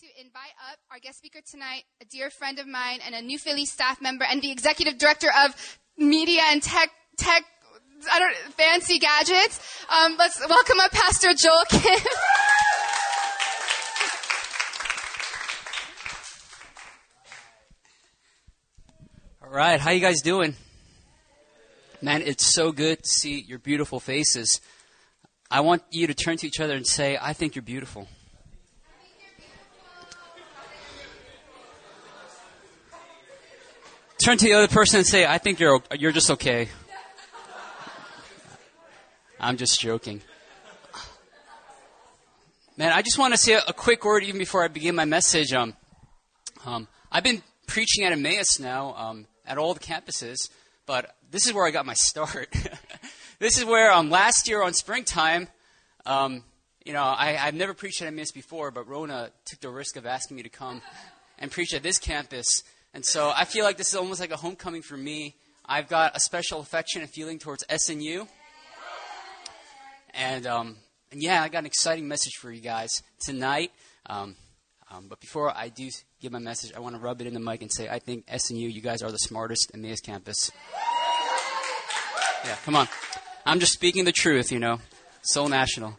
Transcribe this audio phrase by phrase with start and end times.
[0.00, 3.38] to invite up our guest speaker tonight, a dear friend of mine and a New
[3.38, 7.44] Philly staff member and the executive director of media and tech, tech,
[8.10, 9.84] I don't, fancy gadgets.
[9.90, 12.00] Um, let's welcome up Pastor Joel Kim.
[19.44, 20.54] All right, how you guys doing?
[22.00, 24.58] Man, it's so good to see your beautiful faces.
[25.50, 28.08] I want you to turn to each other and say, I think you're beautiful.
[34.24, 36.68] Turn to the other person and say, I think you're, you're just okay.
[39.40, 40.22] I'm just joking.
[42.76, 45.52] Man, I just want to say a, quick word even before I begin my message.
[45.52, 45.74] Um,
[46.64, 50.50] um, I've been preaching at Emmaus now um, at all the campuses,
[50.86, 52.54] but this is where I got my start.
[53.40, 55.48] this is where um, last year on springtime,
[56.06, 56.44] um,
[56.84, 60.06] you know, I, I've never preached at Emmaus before, but Rona took the risk of
[60.06, 60.80] asking me to come
[61.40, 62.62] and preach at this campus.
[62.94, 65.34] And so I feel like this is almost like a homecoming for me.
[65.64, 68.28] I've got a special affection and feeling towards SNU.
[70.14, 70.76] And, um,
[71.10, 73.70] and yeah, I got an exciting message for you guys tonight.
[74.06, 74.36] Um,
[74.90, 75.88] um, but before I do
[76.20, 78.26] give my message, I want to rub it in the mic and say, I think
[78.26, 80.50] SNU, you guys are the smartest in this campus.
[82.44, 82.88] Yeah, come on.
[83.46, 84.80] I'm just speaking the truth, you know.
[85.22, 85.96] Seoul National.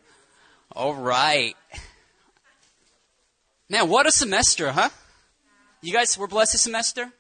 [0.74, 1.56] All right.
[3.70, 4.90] Man, what a semester, huh?
[5.84, 7.12] You guys were blessed this semester?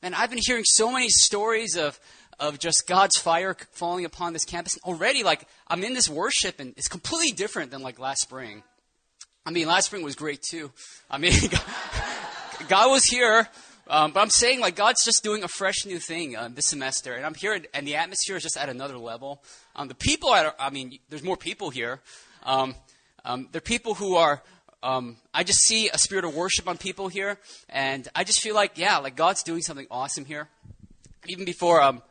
[0.00, 1.98] And I've been hearing so many stories of,
[2.38, 4.78] of just God's fire falling upon this campus.
[4.84, 8.62] Already, like, I'm in this worship, and it's completely different than, like, last spring.
[9.44, 10.70] I mean, last spring was great, too.
[11.10, 11.32] I mean,
[12.68, 13.48] God was here,
[13.88, 17.14] um, but I'm saying, like, God's just doing a fresh new thing uh, this semester.
[17.14, 19.42] And I'm here, and the atmosphere is just at another level.
[19.74, 22.00] Um, the people, are, I mean, there's more people here.
[22.44, 22.76] Um,
[23.24, 24.40] um, there are people who are
[24.86, 28.54] um, I just see a spirit of worship on people here, and I just feel
[28.54, 30.48] like, yeah, like God's doing something awesome here.
[31.26, 32.02] Even before um,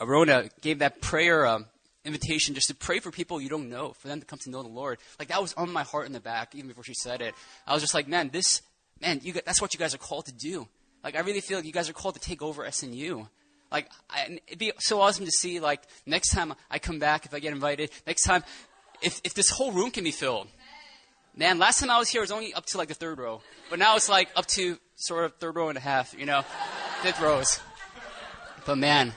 [0.00, 1.66] Arona gave that prayer um,
[2.06, 4.62] invitation just to pray for people you don't know, for them to come to know
[4.62, 7.20] the Lord, like that was on my heart in the back, even before she said
[7.20, 7.34] it.
[7.66, 8.62] I was just like, man, this,
[9.02, 10.66] man, you, that's what you guys are called to do.
[11.04, 13.28] Like, I really feel like you guys are called to take over SNU.
[13.70, 17.34] Like, I, it'd be so awesome to see, like, next time I come back, if
[17.34, 18.42] I get invited, next time,
[19.02, 20.48] if, if this whole room can be filled
[21.38, 23.42] Man, last time I was here, it was only up to like the third row.
[23.68, 26.40] But now it's like up to sort of third row and a half, you know,
[27.02, 27.60] fifth rows.
[28.64, 29.12] But man,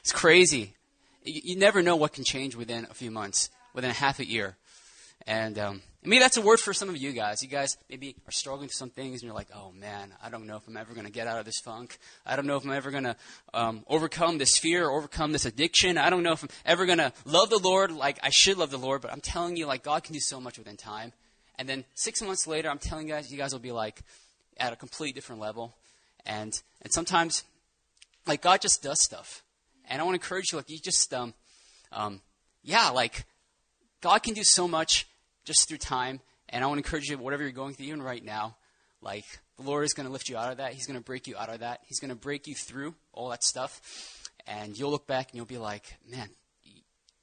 [0.00, 0.74] it's crazy.
[1.22, 4.26] You, you, never know what can change within a few months, within a half a
[4.26, 4.56] year.
[5.24, 7.42] And um, maybe that's a word for some of you guys.
[7.42, 10.46] You guys maybe are struggling with some things, and you're like, "Oh man, I don't
[10.46, 11.98] know if I'm ever going to get out of this funk.
[12.26, 13.16] I don't know if I'm ever going to
[13.52, 15.98] um, overcome this fear, or overcome this addiction.
[15.98, 18.70] I don't know if I'm ever going to love the Lord like I should love
[18.70, 21.12] the Lord." But I'm telling you, like God can do so much within time.
[21.58, 24.02] And then six months later, I'm telling you guys, you guys will be like
[24.56, 25.74] at a completely different level.
[26.26, 27.44] And and sometimes,
[28.26, 29.42] like God just does stuff.
[29.88, 31.34] And I want to encourage you, like you just, um,
[31.92, 32.22] um,
[32.62, 33.26] yeah, like
[34.00, 35.06] God can do so much
[35.44, 36.20] just through time.
[36.48, 38.56] And I want to encourage you, whatever you're going through, even right now,
[39.00, 39.24] like
[39.56, 40.72] the Lord is going to lift you out of that.
[40.72, 41.80] He's going to break you out of that.
[41.86, 43.80] He's going to break you through all that stuff.
[44.46, 46.28] And you'll look back and you'll be like, man,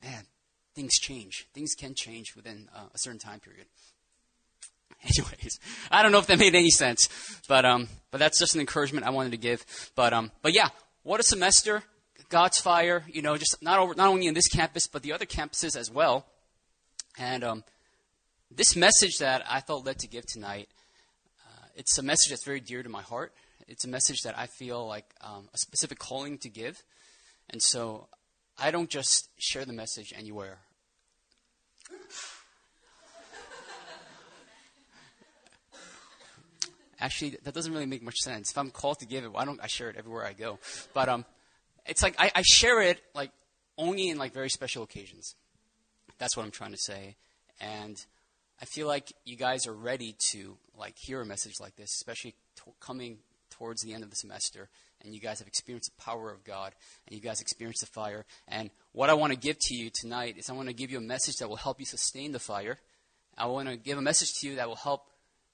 [0.04, 0.24] man,
[0.76, 1.48] things change.
[1.54, 3.66] Things can change within uh, a certain time period.
[5.04, 7.10] Anyways, I don't know if that made any sense,
[7.48, 9.66] but um, but that's just an encouragement I wanted to give.
[9.96, 10.70] But um, but yeah,
[11.04, 11.84] what a semester!
[12.30, 15.26] God's fire, you know, just not over, not only in this campus but the other
[15.26, 16.26] campuses as well.
[17.18, 17.64] And um,
[18.56, 20.70] this message that I felt led to give tonight,
[21.48, 23.34] uh, it's a message that's very dear to my heart.
[23.68, 26.84] It's a message that I feel like um, a specific calling to give.
[27.50, 28.08] And so
[28.58, 30.58] I don't just share the message anywhere.
[37.00, 38.52] Actually, that doesn't really make much sense.
[38.52, 40.60] If I'm called to give it, why don't I share it everywhere I go?
[40.94, 41.26] But um,
[41.88, 43.32] it's like I, I share it like
[43.78, 45.36] only in like very special occasions.
[46.20, 47.16] That's what I'm trying to say.
[47.60, 47.98] And
[48.62, 52.36] I feel like you guys are ready to like hear a message like this, especially
[52.58, 53.18] to- coming
[53.50, 54.70] towards the end of the semester,
[55.04, 56.74] and you guys have experienced the power of God,
[57.08, 58.26] and you guys experienced the fire.
[58.48, 60.98] And what I want to give to you tonight is I want to give you
[60.98, 62.78] a message that will help you sustain the fire.
[63.38, 65.08] I want to give a message to you that will help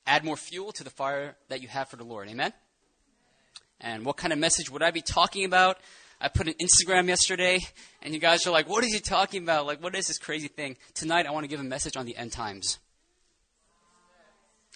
[0.05, 2.27] add more fuel to the fire that you have for the Lord.
[2.29, 2.51] Amen.
[3.79, 5.77] And what kind of message would I be talking about?
[6.19, 7.59] I put an Instagram yesterday,
[8.01, 9.65] and you guys are like, what is he talking about?
[9.67, 10.75] Like, what is this crazy thing?
[10.93, 12.79] Tonight, I want to give a message on the end times.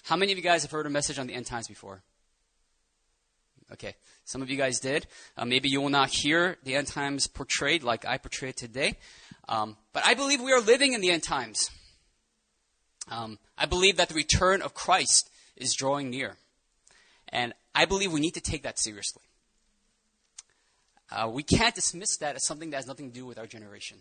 [0.03, 2.01] How many of you guys have heard a message on the end times before?
[3.74, 3.95] Okay,
[4.25, 5.07] some of you guys did.
[5.38, 8.98] Uh, maybe you will not hear the end times portrayed like I portrayed today.
[9.48, 11.69] Um, but I believe we are living in the end times.
[13.09, 16.36] Um, I believe that the return of Christ is drawing near.
[17.30, 19.24] And I believe we need to take that seriously.
[21.09, 23.97] Uh, we can't dismiss that as something that has nothing to do with our generation.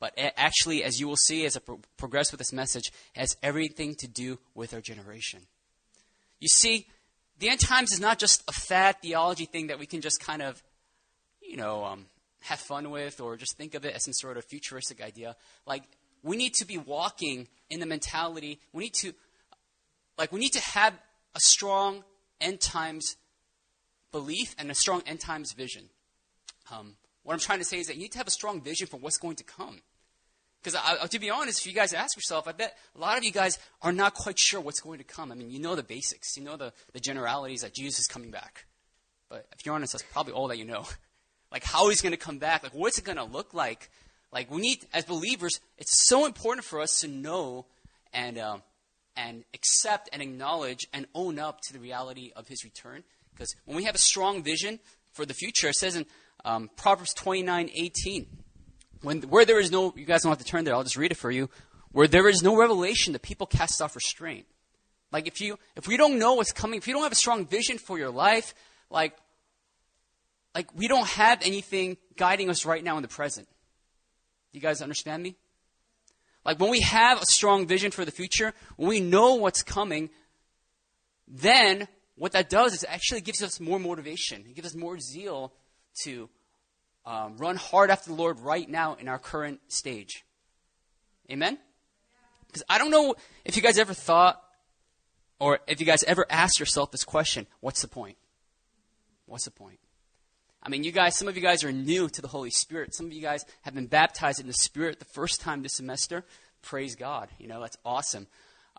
[0.00, 3.94] But actually, as you will see as I pro- progress with this message, has everything
[3.96, 5.42] to do with our generation.
[6.40, 6.86] You see,
[7.38, 10.40] the end times is not just a fad theology thing that we can just kind
[10.40, 10.62] of,
[11.42, 12.06] you know, um,
[12.40, 15.36] have fun with or just think of it as some sort of futuristic idea.
[15.66, 15.84] Like,
[16.22, 19.12] we need to be walking in the mentality, we need to,
[20.18, 20.94] like, we need to have
[21.34, 22.04] a strong
[22.40, 23.16] end times
[24.12, 25.90] belief and a strong end times vision.
[26.72, 28.86] Um, what I'm trying to say is that you need to have a strong vision
[28.86, 29.80] for what's going to come.
[30.62, 33.32] Because to be honest, if you guys ask yourself, I bet a lot of you
[33.32, 35.32] guys are not quite sure what's going to come.
[35.32, 38.30] I mean, you know the basics, you know the, the generalities that Jesus is coming
[38.30, 38.66] back.
[39.30, 40.84] But if you're honest, that's probably all that you know.
[41.52, 43.90] like how he's going to come back, like what's it going to look like.
[44.32, 47.66] Like we need, as believers, it's so important for us to know
[48.12, 48.62] and um,
[49.16, 53.02] and accept and acknowledge and own up to the reality of his return.
[53.32, 54.78] Because when we have a strong vision
[55.12, 56.06] for the future, it says in
[56.44, 58.26] um, Proverbs 29 18,
[59.02, 61.12] when, where there is no, you guys don't have to turn there, I'll just read
[61.12, 61.48] it for you.
[61.92, 64.46] Where there is no revelation, the people cast off restraint.
[65.12, 67.46] Like if you, if we don't know what's coming, if you don't have a strong
[67.46, 68.54] vision for your life,
[68.90, 69.16] like,
[70.54, 73.48] like we don't have anything guiding us right now in the present.
[74.52, 75.36] You guys understand me?
[76.44, 80.10] Like when we have a strong vision for the future, when we know what's coming,
[81.26, 81.86] then
[82.16, 84.44] what that does is actually gives us more motivation.
[84.46, 85.52] It gives us more zeal
[86.04, 86.28] to
[87.06, 90.24] um, run hard after the Lord right now in our current stage.
[91.30, 91.58] Amen?
[92.46, 93.14] Because I don't know
[93.44, 94.42] if you guys ever thought
[95.38, 98.16] or if you guys ever asked yourself this question what's the point?
[99.26, 99.78] What's the point?
[100.62, 102.94] I mean, you guys, some of you guys are new to the Holy Spirit.
[102.94, 106.24] Some of you guys have been baptized in the Spirit the first time this semester.
[106.60, 107.28] Praise God.
[107.38, 108.26] You know, that's awesome.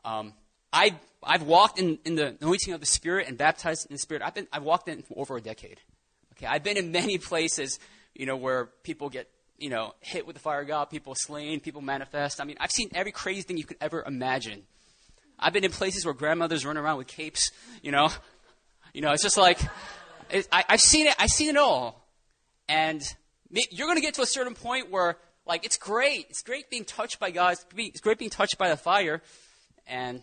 [0.06, 0.34] Um,
[0.72, 4.22] I, I've walked in, in the anointing of the Spirit and baptized in the Spirit.
[4.24, 5.80] I've, been, I've walked in for over a decade.
[6.34, 7.80] Okay, I've been in many places,
[8.16, 11.60] you know, where people get, you know, hit with the fire of God, people slain,
[11.60, 12.42] people manifest.
[12.42, 14.64] I mean, I've seen every crazy thing you could ever imagine.
[15.40, 18.10] I've been in places where grandmothers run around with capes, you know.
[18.94, 19.60] You know, it's just like,
[20.30, 21.16] it, I, I've seen it.
[21.18, 22.06] I've seen it all.
[22.68, 23.02] And
[23.50, 26.28] you're going to get to a certain point where, like, it's great.
[26.30, 27.58] It's great being touched by God.
[27.76, 29.22] It's great being touched by the fire.
[29.88, 30.22] And,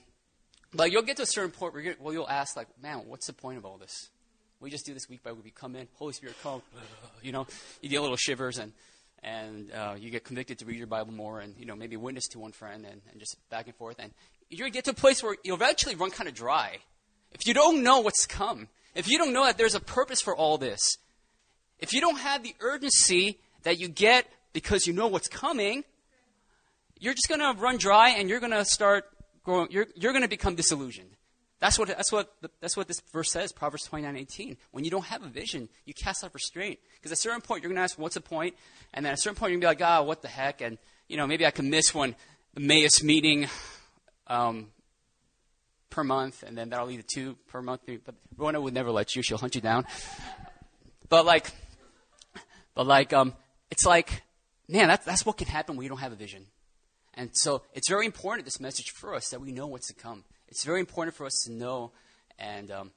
[0.72, 3.32] but you'll get to a certain point where, well, you'll ask, like, man, what's the
[3.32, 4.08] point of all this?
[4.60, 5.44] We just do this week by week.
[5.44, 6.62] We come in, Holy Spirit, come.
[7.22, 7.46] You know,
[7.80, 8.72] you get little shivers and
[9.22, 12.28] and uh, you get convicted to read your Bible more and, you know, maybe witness
[12.28, 13.96] to one friend and, and just back and forth.
[13.98, 14.12] And
[14.48, 16.78] you're to get to a place where you'll eventually run kind of dry.
[17.32, 20.36] If you don't know what's come, if you don't know that there's a purpose for
[20.36, 20.80] all this,
[21.78, 25.84] if you don't have the urgency that you get because you know what's coming,
[26.98, 29.04] you're just going to run dry and you're going to start
[29.44, 31.10] growing, you're, you're going to become disillusioned.
[31.60, 34.56] That's what, that's, what, that's what this verse says, Proverbs 29 18.
[34.70, 36.78] When you don't have a vision, you cast off restraint.
[36.94, 38.54] Because at a certain point, you're going to ask, what's the point?
[38.94, 40.60] And then at a certain point, you're going to be like, ah, what the heck?
[40.60, 40.78] And,
[41.08, 42.14] you know, maybe I can miss one
[42.56, 43.48] Emmaus meeting
[44.26, 44.68] um,
[45.90, 47.82] per month, and then that'll lead to two per month.
[47.86, 49.86] But Rona would never let you; she'll hunt you down.
[51.08, 51.50] But like,
[52.74, 53.34] but like, um,
[53.70, 54.22] it's like,
[54.68, 56.46] man, that's that's what can happen when you don't have a vision.
[57.14, 60.24] And so it's very important this message for us that we know what's to come.
[60.48, 61.92] It's very important for us to know
[62.38, 62.92] and um,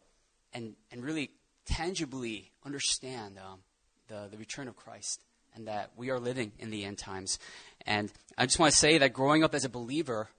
[0.53, 1.31] and and really
[1.65, 3.60] tangibly understand um,
[4.08, 5.22] the the return of Christ
[5.53, 7.38] and that we are living in the end times.
[7.86, 10.29] And I just want to say that growing up as a believer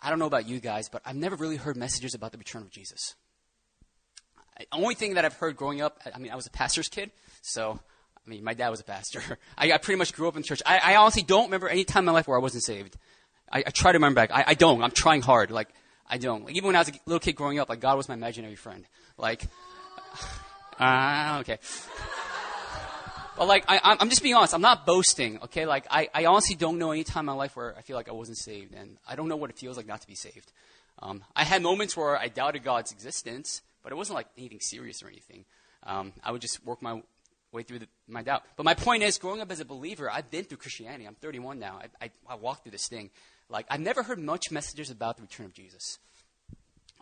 [0.00, 2.62] I don't know about you guys, but I've never really heard messages about the return
[2.62, 3.14] of Jesus.
[4.58, 7.10] The only thing that I've heard growing up, I mean, I was a pastor's kid,
[7.42, 7.78] so,
[8.26, 9.22] I mean, my dad was a pastor.
[9.58, 10.62] I, I pretty much grew up in church.
[10.66, 12.96] I, I, honestly don't remember any time in my life where I wasn't saved.
[13.50, 14.30] I, I try to remember back.
[14.32, 14.82] I, I don't.
[14.82, 15.50] I'm trying hard.
[15.50, 15.68] Like,
[16.08, 16.44] I don't.
[16.44, 18.56] Like, even when I was a little kid growing up, like, God was my imaginary
[18.56, 18.84] friend.
[19.16, 19.42] Like,
[20.78, 21.58] uh, okay.
[23.36, 24.52] But like, I, am just being honest.
[24.52, 25.64] I'm not boasting, okay?
[25.64, 28.08] Like, I, I honestly don't know any time in my life where I feel like
[28.08, 30.50] I wasn't saved, and I don't know what it feels like not to be saved.
[31.00, 35.04] Um, I had moments where I doubted God's existence, but it wasn't like anything serious
[35.04, 35.44] or anything.
[35.84, 37.00] Um, I would just work my
[37.52, 38.42] way through the, my doubt.
[38.56, 41.06] But my point is, growing up as a believer, I've been through Christianity.
[41.06, 41.80] I'm 31 now.
[42.00, 43.10] I, I, I walked through this thing.
[43.48, 45.98] Like, I've never heard much messages about the return of Jesus,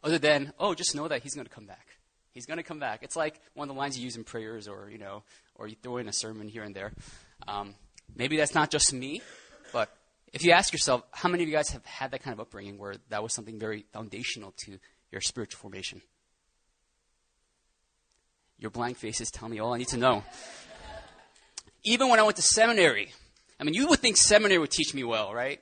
[0.02, 1.96] other than, oh, just know that He's going to come back.
[2.32, 3.02] He's going to come back.
[3.02, 5.22] It's like one of the lines you use in prayers or, you know,
[5.54, 6.92] or you throw in a sermon here and there.
[7.48, 7.74] Um,
[8.14, 9.22] maybe that's not just me,
[9.72, 9.90] but
[10.34, 12.76] if you ask yourself, how many of you guys have had that kind of upbringing
[12.76, 14.78] where that was something very foundational to
[15.10, 16.02] your spiritual formation?
[18.58, 20.22] Your blank faces tell me all I need to know.
[21.84, 23.12] Even when I went to seminary,
[23.58, 25.60] I mean, you would think seminary would teach me well, right?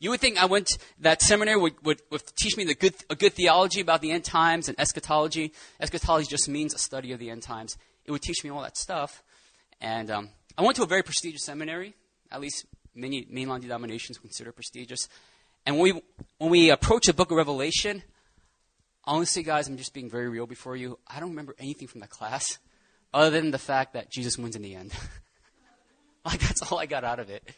[0.00, 3.16] You would think I went that seminary would, would, would teach me the good, a
[3.16, 5.52] good theology about the end times and eschatology.
[5.80, 7.76] Eschatology just means a study of the end times.
[8.04, 9.22] It would teach me all that stuff.
[9.80, 11.94] And um, I went to a very prestigious seminary,
[12.30, 15.08] at least many mainline denominations consider prestigious.
[15.66, 16.02] And when we,
[16.38, 18.02] when we approach the book of Revelation,
[19.04, 20.98] honestly, guys, I'm just being very real before you.
[21.06, 22.58] I don't remember anything from that class
[23.12, 24.92] other than the fact that Jesus wins in the end.
[26.24, 27.48] like, that's all I got out of it.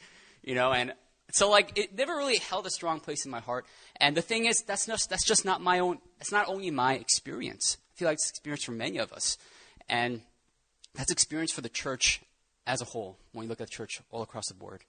[0.42, 0.94] You know, and
[1.34, 3.66] so like it never really held a strong place in my heart.
[3.96, 5.98] And the thing is, that's not, that's just not my own.
[6.20, 7.76] It's not only my experience.
[7.94, 9.36] I feel like it's experience for many of us,
[9.88, 10.22] and
[10.94, 12.20] that's experience for the church
[12.66, 13.18] as a whole.
[13.32, 14.84] When we look at the church all across the board,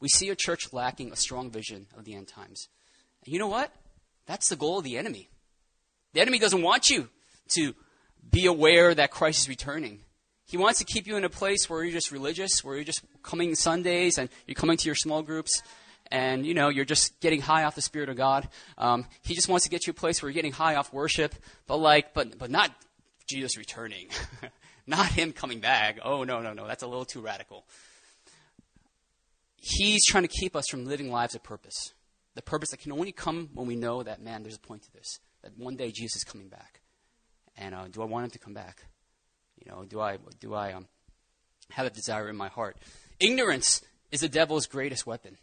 [0.00, 2.68] we see a church lacking a strong vision of the end times.
[3.24, 3.72] And you know what?
[4.26, 5.28] That's the goal of the enemy.
[6.12, 7.08] The enemy doesn't want you
[7.50, 7.74] to
[8.30, 10.00] be aware that Christ is returning.
[10.52, 13.02] He wants to keep you in a place where you're just religious, where you're just
[13.22, 15.62] coming Sundays and you're coming to your small groups
[16.10, 18.46] and you know you're just getting high off the spirit of God.
[18.76, 21.34] Um, he just wants to get you a place where you're getting high off worship,
[21.66, 22.70] but like, but but not
[23.26, 24.08] Jesus returning,
[24.86, 25.98] not him coming back.
[26.04, 27.64] Oh no no no, that's a little too radical.
[29.56, 31.94] He's trying to keep us from living lives of purpose,
[32.34, 34.92] the purpose that can only come when we know that man, there's a point to
[34.92, 36.82] this, that one day Jesus is coming back,
[37.56, 38.84] and uh, do I want him to come back?
[39.64, 40.86] You know, do I do I um,
[41.70, 42.76] have a desire in my heart?
[43.20, 45.36] Ignorance is the devil's greatest weapon.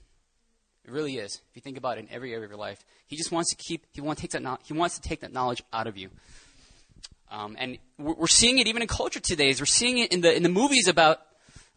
[0.86, 1.36] It really is.
[1.36, 3.56] If you think about it in every area of your life, he just wants to
[3.56, 3.86] keep.
[3.94, 4.60] He wants to take that.
[4.66, 6.10] He wants to take that knowledge out of you.
[7.32, 9.54] Um, and we're, we're, seeing it even in culture today.
[9.60, 11.20] We're seeing it in the in the movies about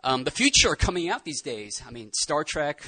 [0.02, 1.82] um, the future coming out these days.
[1.86, 2.82] I mean, Star Trek.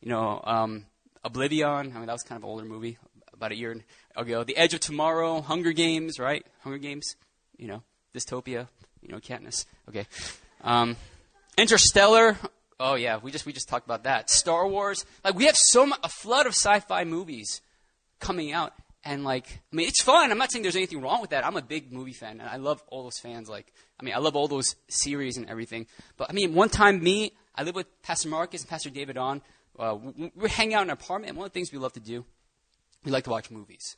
[0.00, 0.86] You know, um,
[1.24, 1.92] Oblivion.
[1.94, 2.98] I mean, that was kind of an older movie,
[3.32, 3.76] about a year
[4.16, 4.44] ago.
[4.44, 6.44] The Edge of Tomorrow, Hunger Games, right?
[6.60, 7.16] Hunger Games.
[7.58, 7.82] You know,
[8.14, 8.68] dystopia
[9.02, 9.66] you know, Katniss.
[9.88, 10.06] Okay.
[10.62, 10.96] Um,
[11.56, 12.36] Interstellar.
[12.78, 14.30] Oh yeah, we just we just talked about that.
[14.30, 15.04] Star Wars.
[15.24, 17.60] Like we have so much, a flood of sci-fi movies
[18.20, 18.72] coming out,
[19.04, 20.30] and like I mean, it's fun.
[20.30, 21.44] I'm not saying there's anything wrong with that.
[21.44, 23.48] I'm a big movie fan, and I love all those fans.
[23.48, 25.86] Like I mean, I love all those series and everything.
[26.16, 29.42] But I mean, one time me, I live with Pastor Marcus and Pastor David on.
[29.78, 31.92] Uh, we, we hang out in an apartment, and one of the things we love
[31.94, 32.24] to do,
[33.04, 33.96] we like to watch movies.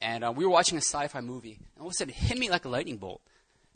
[0.00, 2.38] And uh, we were watching a sci-fi movie, and all of a sudden it hit
[2.38, 3.20] me like a lightning bolt.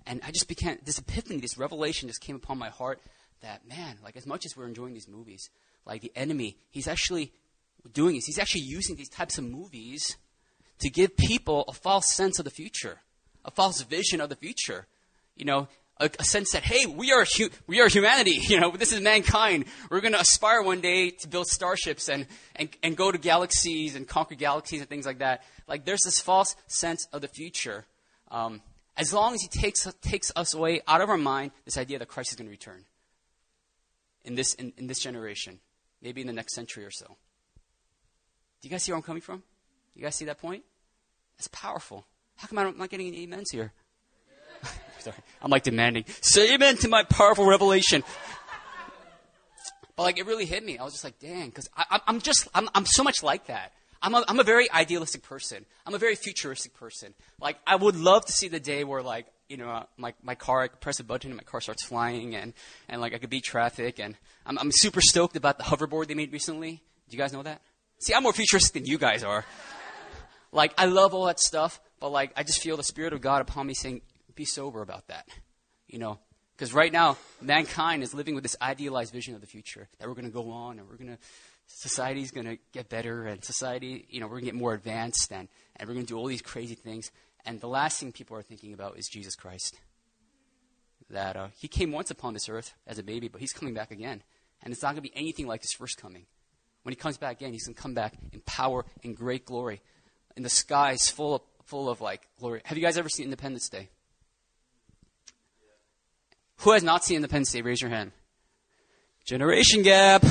[0.07, 3.01] And I just began, this epiphany, this revelation just came upon my heart
[3.43, 5.51] that, man, like as much as we're enjoying these movies,
[5.87, 7.33] like the enemy, he's actually
[7.93, 8.27] doing this.
[8.27, 10.17] He's actually using these types of movies
[10.81, 13.01] to give people a false sense of the future,
[13.45, 14.87] a false vision of the future.
[15.37, 15.69] You know,
[15.99, 18.41] a, a sense that, hey, we are, hu- we are humanity.
[18.53, 19.65] You know, this is mankind.
[19.91, 23.97] We're going to aspire one day to build starships and, and, and go to galaxies
[23.97, 25.43] and conquer galaxies and things like that.
[25.67, 27.87] Like, there's this false sense of the future.
[28.31, 28.61] Um,
[28.97, 32.09] as long as he takes, takes us away out of our mind this idea that
[32.09, 32.85] Christ is going to return
[34.25, 35.61] in this, in, in this generation,
[36.01, 37.07] maybe in the next century or so.
[38.61, 39.43] Do you guys see where I'm coming from?
[39.95, 40.63] You guys see that point?
[41.37, 42.07] That's powerful.
[42.37, 43.73] How come I'm not getting any amens here?
[44.99, 46.05] Sorry, I'm like demanding.
[46.21, 48.05] Say amen to my powerful revelation.
[49.97, 50.79] but like, it really hit me.
[50.79, 53.73] I was just like, dang, because I'm just, I'm, I'm so much like that.
[54.03, 55.65] I'm a, I'm a very idealistic person.
[55.87, 57.15] I'm a very futuristic person.
[57.41, 60.63] Like, I would love to see the day where, like, you know, my, my car,
[60.63, 62.53] I could press a button and my car starts flying and,
[62.89, 64.01] and like, I could beat traffic.
[64.01, 66.83] And I'm, I'm super stoked about the hoverboard they made recently.
[67.09, 67.63] Do you guys know that?
[68.01, 69.45] See, I'm more futuristic than you guys are.
[70.53, 73.43] like, I love all that stuff, but like, I just feel the Spirit of God
[73.43, 74.01] upon me saying,
[74.35, 75.29] be sober about that.
[75.87, 76.19] You know,
[76.57, 80.15] because right now, mankind is living with this idealized vision of the future that we're
[80.15, 81.19] going to go on and we're going to
[81.75, 85.33] society's going to get better and society, you know, we're going to get more advanced
[85.33, 87.11] and, and we're going to do all these crazy things.
[87.45, 89.81] And the last thing people are thinking about is Jesus Christ.
[91.11, 93.91] That uh, he came once upon this earth as a baby, but he's coming back
[93.91, 94.23] again.
[94.63, 96.27] And it's not going to be anything like his first coming.
[96.85, 99.81] When he comes back again, he's going to come back in power and great glory.
[100.37, 102.63] And the skies full of, full of like glory.
[102.65, 103.89] Have you guys ever seen Independence Day?
[106.59, 107.63] Who has not seen Independence Day?
[107.63, 108.13] Raise your hand.
[109.25, 110.25] Generation gap.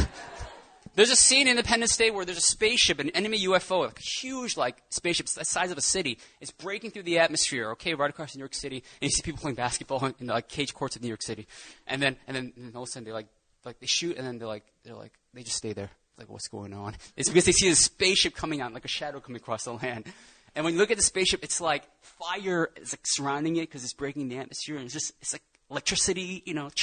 [0.94, 4.20] There's a scene in Independence Day where there's a spaceship, an enemy UFO, like a
[4.20, 6.18] huge like spaceship the size of a city.
[6.42, 9.40] It's breaking through the atmosphere, okay, right across New York City, and you see people
[9.40, 11.48] playing basketball in the like, cage courts of New York City.
[11.88, 13.28] And then and then and all of a sudden they like
[13.64, 15.92] like they shoot and then they're like they're like they just stay there.
[16.18, 16.96] Like what's going on?
[17.16, 20.12] It's because they see the spaceship coming out, like a shadow coming across the land.
[20.56, 23.84] And when you look at the spaceship, it's like fire is like surrounding it because
[23.86, 26.70] it's breaking the atmosphere, and it's just it's like electricity, you know.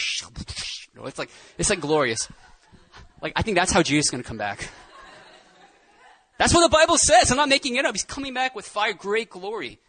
[0.94, 2.28] You know, it's like it's like glorious.
[3.20, 4.68] Like, I think that's how Jesus is going to come back.
[6.38, 7.30] That's what the Bible says.
[7.30, 7.94] I'm not making it up.
[7.94, 9.80] He's coming back with fire, great glory.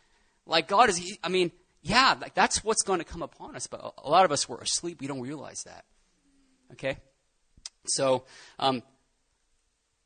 [0.46, 3.68] Like, God is, he, I mean, yeah, like that's what's going to come upon us.
[3.68, 5.00] But a lot of us were asleep.
[5.00, 5.86] We don't realize that.
[6.72, 6.98] Okay?
[7.86, 8.26] So,
[8.58, 8.82] um,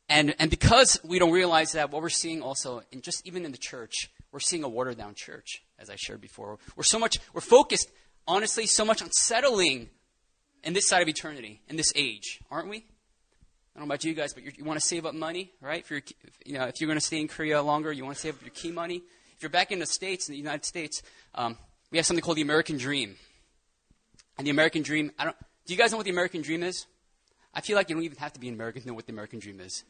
[0.10, 3.52] And, and because we don't realize that, what we're seeing also, in just even in
[3.52, 6.60] the church, we're seeing a watered down church, as I shared before.
[6.76, 7.90] We're so much, we're focused,
[8.28, 9.90] honestly, so much on settling
[10.64, 12.86] in this side of eternity, in this age, aren't we?
[13.76, 15.86] I don't know about you guys, but you want to save up money, right?
[15.86, 16.04] For your,
[16.46, 18.42] you know, if you're going to stay in Korea longer, you want to save up
[18.42, 19.02] your key money.
[19.36, 21.02] If you're back in the States, in the United States,
[21.34, 21.58] um,
[21.90, 23.16] we have something called the American Dream.
[24.38, 26.86] And the American Dream, I don't, do you guys know what the American Dream is?
[27.54, 29.12] I feel like you don't even have to be an American to know what the
[29.12, 29.84] American Dream is.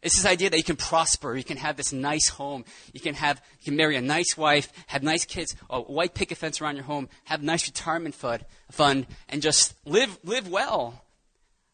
[0.00, 3.14] It's this idea that you can prosper, you can have this nice home, you can
[3.14, 6.76] have, you can marry a nice wife, have nice kids, a white picket fence around
[6.76, 11.02] your home, have nice retirement fund, fund, and just live, live well.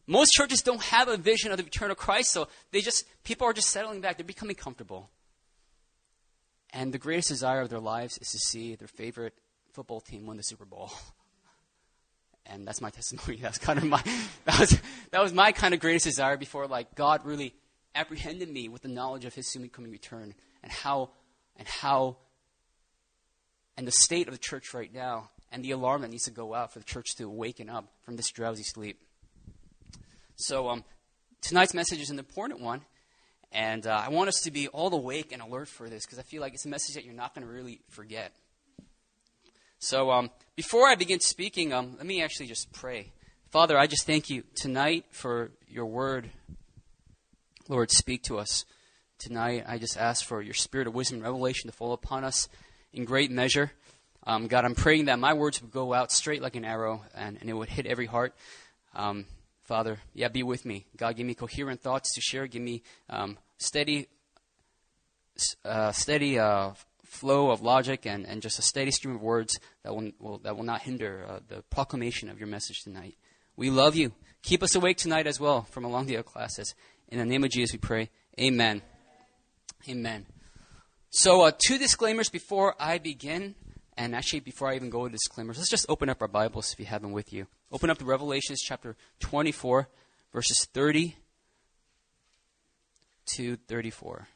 [0.07, 3.47] Most churches don't have a vision of the return of Christ, so they just, people
[3.47, 5.11] are just settling back, they're becoming comfortable.
[6.73, 9.35] And the greatest desire of their lives is to see their favorite
[9.73, 10.91] football team win the Super Bowl.
[12.47, 13.39] And that's my testimony.
[13.41, 14.03] That's kind of my,
[14.45, 14.79] that was,
[15.13, 17.55] that was my kind of greatest desire before, like, God really
[17.95, 21.11] apprehended me with the knowledge of his soon coming return and how
[21.57, 22.19] and how
[23.77, 26.55] and the state of the church right now and the alarm that needs to go
[26.55, 29.01] out for the church to awaken up from this drowsy sleep.
[30.37, 30.85] So um,
[31.41, 32.83] tonight's message is an important one,
[33.53, 36.23] and uh, I want us to be all awake and alert for this because I
[36.23, 38.33] feel like it's a message that you're not going to really forget.
[39.79, 43.13] So um, before I begin speaking, um, let me actually just pray.
[43.51, 46.31] Father, I just thank you tonight for your word
[47.69, 48.67] Lord, speak to us
[49.19, 49.65] tonight.
[49.67, 52.49] I just ask for your spirit of wisdom and revelation to fall upon us
[52.93, 53.73] in great measure.
[54.27, 57.39] Um, God, I'm praying that my words would go out straight like an arrow and,
[57.41, 58.35] and it would hit every heart.
[58.95, 59.25] Um,
[59.65, 60.87] Father, yeah, be with me.
[60.97, 62.47] God, give me coherent thoughts to share.
[62.47, 64.09] Give me um, steady,
[65.65, 69.95] uh, steady uh, flow of logic and, and just a steady stream of words that
[69.95, 73.15] will, will that will not hinder uh, the proclamation of your message tonight.
[73.57, 74.13] We love you.
[74.43, 76.75] Keep us awake tonight as well from along the other classes.
[77.09, 78.11] In the name of Jesus, we pray.
[78.39, 78.83] Amen.
[79.89, 80.27] Amen.
[81.09, 83.55] So, uh, two disclaimers before I begin,
[83.97, 86.81] and actually before I even go to disclaimers, let's just open up our Bibles if
[86.81, 87.47] you have them with you.
[87.71, 89.89] Open up to Revelations chapter 24,
[90.33, 91.17] verses 30
[93.27, 94.29] to 34.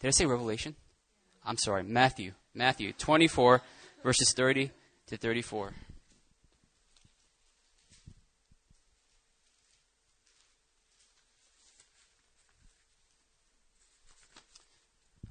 [0.00, 0.76] Did I say Revelation?
[1.44, 2.32] I'm sorry, Matthew.
[2.54, 3.62] Matthew 24,
[4.02, 4.70] verses 30
[5.06, 5.72] to 34.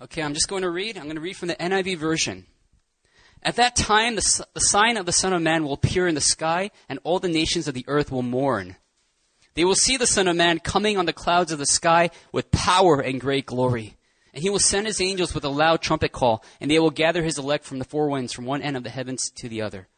[0.02, 0.98] Okay, I'm just going to read.
[0.98, 2.46] I'm going to read from the NIV version.
[3.44, 6.22] At that time, the, the sign of the Son of Man will appear in the
[6.22, 8.78] sky, and all the nations of the earth will mourn.
[9.56, 12.52] They will see the Son of Man coming on the clouds of the sky with
[12.52, 13.98] power and great glory.
[14.34, 17.24] And he will send his angels with a loud trumpet call, and they will gather
[17.24, 19.90] his elect from the four winds, from one end of the heavens to the other.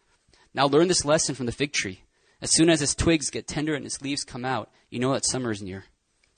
[0.52, 2.04] Now learn this lesson from the fig tree.
[2.42, 5.26] As soon as its twigs get tender and its leaves come out, you know that
[5.26, 5.86] summer is near.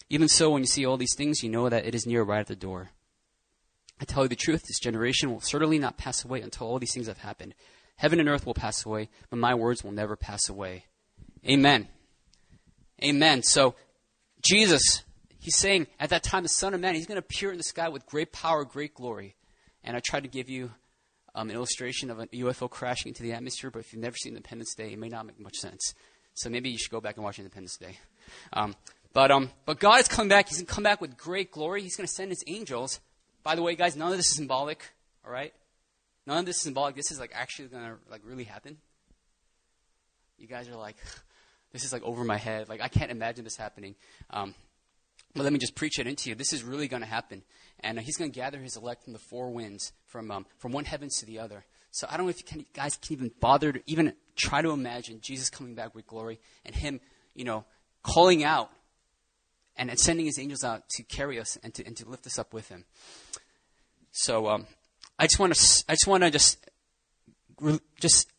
[0.10, 2.42] Even so, when you see all these things, you know that it is near right
[2.42, 2.90] at the door.
[4.00, 6.94] I tell you the truth, this generation will certainly not pass away until all these
[6.94, 7.54] things have happened.
[7.96, 10.86] Heaven and earth will pass away, but my words will never pass away.
[11.48, 11.88] Amen.
[13.04, 13.44] Amen.
[13.44, 13.76] So,
[14.42, 15.04] Jesus,
[15.40, 17.64] he's saying at that time, the Son of Man, he's going to appear in the
[17.64, 19.36] sky with great power, great glory.
[19.84, 20.72] And I tried to give you
[21.36, 24.34] um, an illustration of a UFO crashing into the atmosphere, but if you've never seen
[24.36, 25.94] Independence Day, it may not make much sense.
[26.34, 27.98] So maybe you should go back and watch Independence Day.
[28.54, 28.76] Um,
[29.14, 30.48] but, um, but God is coming back.
[30.50, 31.84] He's going to come back with great glory.
[31.84, 33.00] He's going to send his angels
[33.44, 34.84] by the way, guys, none of this is symbolic,
[35.26, 35.54] all right?
[36.26, 36.96] None of this is symbolic.
[36.96, 38.78] This is like actually going to like really happen.
[40.38, 40.96] You guys are like,
[41.72, 42.70] this is like over my head.
[42.70, 43.96] Like I can't imagine this happening.
[44.30, 44.56] Um,
[45.36, 46.36] but let me just preach it into you.
[46.36, 47.44] This is really going to happen,
[47.80, 50.72] and uh, he's going to gather his elect from the four winds, from um, from
[50.72, 51.66] one heavens to the other.
[51.90, 54.72] So I don't know if you can, guys can even bother to even try to
[54.72, 57.00] imagine Jesus coming back with glory and him,
[57.36, 57.66] you know,
[58.02, 58.72] calling out
[59.78, 62.38] and, and sending his angels out to carry us and to, and to lift us
[62.38, 62.86] up with him.
[64.12, 64.68] So um,
[65.18, 66.70] I just want to I just want to just
[68.00, 68.30] just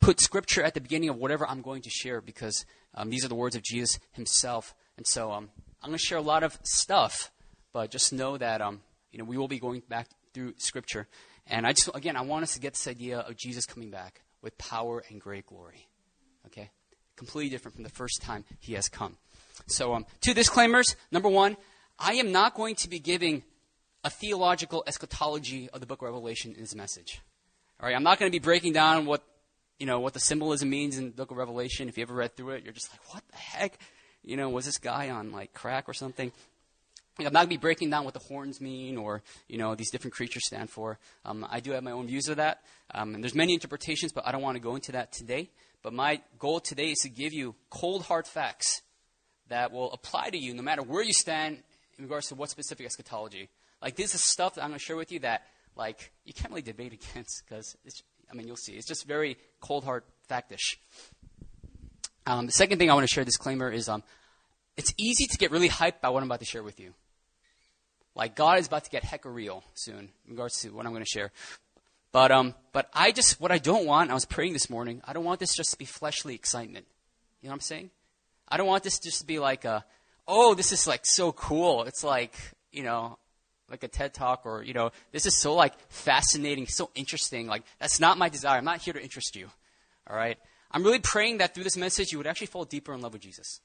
[0.00, 3.28] put scripture at the beginning of whatever I'm going to share because um, these are
[3.28, 5.50] the words of Jesus Himself, and so um,
[5.82, 7.30] I'm going to share a lot of stuff,
[7.72, 8.80] but just know that um,
[9.12, 11.06] you know we will be going back through scripture,
[11.46, 14.22] and I just again I want us to get this idea of Jesus coming back
[14.42, 15.88] with power and great glory.
[16.46, 16.70] Okay,
[17.16, 19.16] completely different from the first time He has come.
[19.66, 20.96] So, um, two disclaimers.
[21.10, 21.56] Number one,
[21.98, 23.42] I am not going to be giving
[24.04, 27.20] a theological eschatology of the book of Revelation in this message.
[27.78, 29.22] All right, I'm not going to be breaking down what
[29.78, 31.88] you know what the symbolism means in the book of Revelation.
[31.88, 33.78] If you ever read through it, you're just like, what the heck?
[34.22, 36.32] You know, was this guy on like crack or something?
[37.18, 39.90] I'm not going to be breaking down what the horns mean or, you know, these
[39.90, 40.98] different creatures stand for.
[41.24, 42.62] Um, I do have my own views of that.
[42.94, 45.50] Um, and there's many interpretations, but I don't want to go into that today.
[45.82, 48.82] But my goal today is to give you cold, hard facts
[49.50, 51.62] that will apply to you no matter where you stand
[51.98, 53.48] in regards to what specific eschatology.
[53.82, 55.42] Like this is stuff that I'm going to share with you that
[55.76, 57.76] like you can't really debate against because
[58.30, 60.76] I mean you'll see it's just very cold hard factish.
[62.26, 64.02] Um, the second thing I want to share disclaimer is um,
[64.76, 66.94] it's easy to get really hyped by what I'm about to share with you.
[68.14, 71.04] Like God is about to get hecka real soon in regards to what I'm going
[71.04, 71.32] to share.
[72.12, 74.10] But um, but I just what I don't want.
[74.10, 75.00] I was praying this morning.
[75.04, 76.86] I don't want this just to be fleshly excitement.
[77.40, 77.90] You know what I'm saying?
[78.50, 79.84] I don't want this just to be like a,
[80.26, 81.84] oh, this is like so cool.
[81.84, 82.34] It's like
[82.72, 83.18] you know,
[83.70, 87.46] like a TED talk or you know, this is so like fascinating, so interesting.
[87.46, 88.58] Like that's not my desire.
[88.58, 89.48] I'm not here to interest you.
[90.08, 90.38] All right.
[90.72, 93.22] I'm really praying that through this message you would actually fall deeper in love with
[93.22, 93.60] Jesus.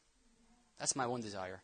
[0.80, 1.62] That's my one desire.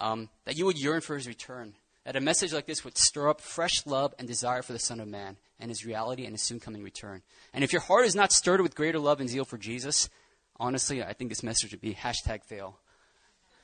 [0.00, 1.74] Um, that you would yearn for his return.
[2.04, 5.00] That a message like this would stir up fresh love and desire for the Son
[5.00, 7.22] of Man and his reality and his soon coming return.
[7.54, 10.10] And if your heart is not stirred with greater love and zeal for Jesus,
[10.58, 12.78] honestly, I think this message would be hashtag fail.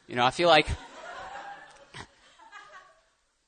[0.08, 0.66] You know, I feel like.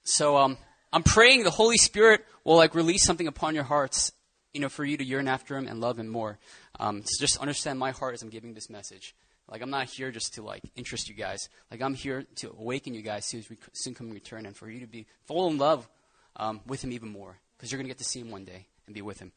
[0.05, 0.59] So um,
[0.92, 4.12] I'm praying the Holy Spirit will like release something upon your hearts,
[4.52, 6.38] you know, for you to yearn after Him and love Him more.
[6.81, 9.14] Um, so just understand my heart as I'm giving this message.
[9.48, 11.48] Like I'm not here just to like interest you guys.
[11.70, 14.81] Like I'm here to awaken you guys to His soon coming return and for you
[14.81, 15.88] to be full in love
[16.37, 18.94] um, with Him even more because you're to get to see Him one day and
[18.94, 19.33] be with Him.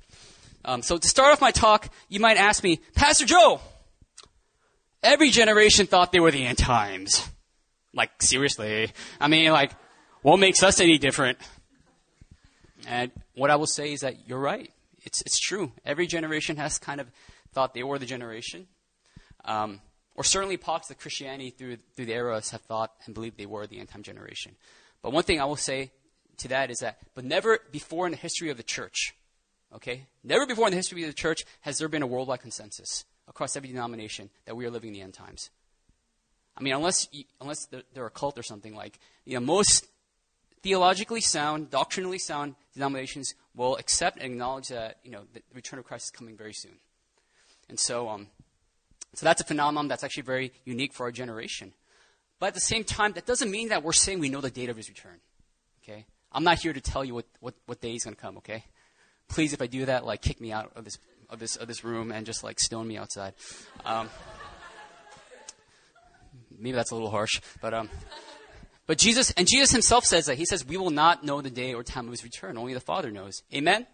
[0.63, 3.61] Um, so to start off my talk, you might ask me, Pastor Joe,
[5.05, 7.29] every generation thought they were the end times.
[7.93, 8.91] Like seriously,
[9.21, 9.71] I mean, like,
[10.21, 11.37] what makes us any different?
[12.87, 14.69] And what I will say is that you're right.
[15.03, 15.71] It's, it's true.
[15.85, 17.07] Every generation has kind of
[17.53, 18.67] thought they were the generation.
[19.45, 19.81] Um,
[20.15, 23.67] or certainly pockets of Christianity through, through the eras have thought and believed they were
[23.67, 24.55] the end time generation.
[25.01, 25.91] But one thing I will say
[26.37, 29.15] to that is that, but never before in the history of the church,
[29.73, 30.07] okay?
[30.23, 33.55] Never before in the history of the church has there been a worldwide consensus across
[33.55, 35.49] every denomination that we are living in the end times.
[36.57, 37.07] I mean, unless,
[37.41, 39.87] unless they're, they're a cult or something like, you know, most
[40.61, 45.85] theologically sound, doctrinally sound denominations will accept and acknowledge that you know the return of
[45.85, 46.77] Christ is coming very soon.
[47.69, 48.27] And so, um,
[49.13, 51.73] so that's a phenomenon that's actually very unique for our generation.
[52.39, 54.69] But at the same time, that doesn't mean that we're saying we know the date
[54.69, 55.19] of his return.
[55.83, 56.05] Okay?
[56.31, 58.65] I'm not here to tell you what, what, what day he's going to come, okay?
[59.29, 61.83] Please, if I do that, like, kick me out of this, of this, of this
[61.83, 63.33] room and just, like, stone me outside.
[63.83, 64.09] Um,
[66.57, 67.89] maybe that's a little harsh, but, um,
[68.87, 70.37] but Jesus, and Jesus himself says that.
[70.37, 72.57] He says, we will not know the day or time of his return.
[72.57, 73.41] Only the Father knows.
[73.53, 73.87] Amen?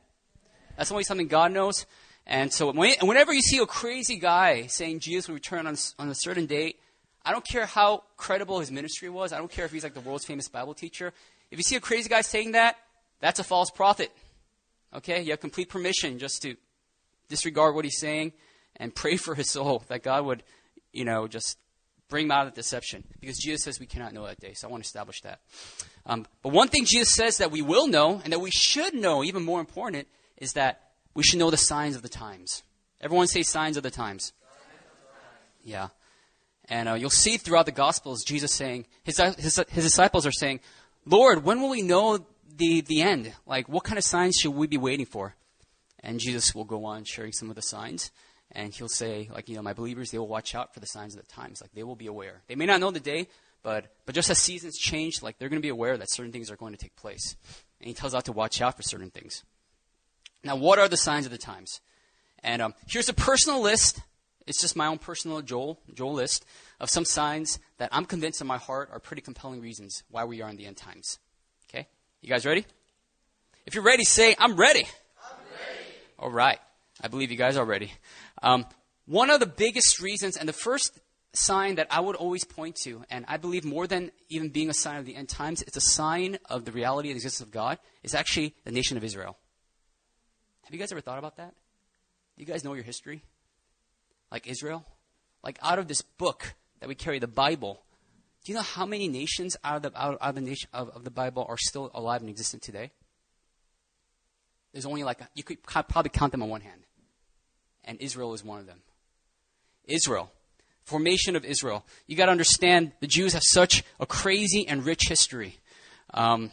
[0.78, 1.86] That's only something God knows.
[2.28, 6.16] And so whenever you see a crazy guy saying Jesus will return on, on a
[6.16, 6.80] certain date,
[7.24, 9.32] I don't care how credible his ministry was.
[9.32, 11.14] I don't care if he's like the world's famous Bible teacher.
[11.52, 12.78] If you see a crazy guy saying that,
[13.20, 14.12] that's a false prophet.
[14.94, 15.22] Okay?
[15.22, 16.56] You have complete permission just to
[17.32, 18.34] disregard what he's saying
[18.76, 20.44] and pray for his soul that God would,
[20.94, 21.58] you know, just
[22.10, 23.04] bring him out of deception.
[23.20, 24.54] Because Jesus says we cannot know that day.
[24.54, 25.40] So I want to establish that.
[26.06, 29.24] Um, but one thing Jesus says that we will know, and that we should know,
[29.24, 32.64] even more important, is that we should know the signs of the times.
[33.00, 34.34] Everyone say signs of the times.
[35.64, 35.88] Yeah.
[36.70, 40.60] And uh, you'll see throughout the Gospels Jesus saying, his, his, his disciples are saying,
[41.06, 42.26] Lord, when will we know
[42.58, 43.34] the, the end?
[43.46, 45.36] Like, what kind of signs should we be waiting for?
[46.04, 48.12] And Jesus will go on sharing some of the signs
[48.54, 51.16] and he'll say, like, you know, my believers, they will watch out for the signs
[51.16, 51.62] of the times.
[51.62, 52.42] Like, they will be aware.
[52.48, 53.28] They may not know the day,
[53.64, 56.52] but, but just as seasons change, like, they're going to be aware that certain things
[56.52, 57.36] are going to take place.
[57.80, 59.44] And he tells us to watch out for certain things.
[60.44, 61.80] Now, what are the signs of the times?
[62.44, 64.02] And um, here's a personal list.
[64.48, 66.46] It's just my own personal Joel, Joel list
[66.80, 70.42] of some signs that I'm convinced in my heart are pretty compelling reasons why we
[70.42, 71.20] are in the end times.
[71.70, 71.88] Okay?
[72.22, 72.66] You guys ready?
[73.66, 74.88] If you're ready, say, I'm ready.
[76.22, 76.60] All right.
[77.02, 77.92] I believe you guys are ready.
[78.44, 78.68] Um,
[79.08, 81.00] one of the biggest reasons, and the first
[81.34, 84.74] sign that I would always point to, and I believe more than even being a
[84.74, 87.80] sign of the end times, it's a sign of the reality and existence of God,
[88.04, 89.36] is actually the nation of Israel.
[90.66, 91.56] Have you guys ever thought about that?
[92.38, 93.24] Do you guys know your history?
[94.32, 94.86] Like Israel?
[95.44, 97.82] Like out of this book that we carry, the Bible,
[98.46, 101.04] do you know how many nations out of the, out, of the nation of, of
[101.04, 102.92] the Bible are still alive and existent today?
[104.74, 106.82] There's only like, a, you could probably count them on one hand
[107.84, 108.82] and Israel is one of them.
[109.86, 110.32] Israel,
[110.84, 111.86] formation of Israel.
[112.08, 115.58] You got to understand the Jews have such a crazy and rich history.
[116.14, 116.52] Um,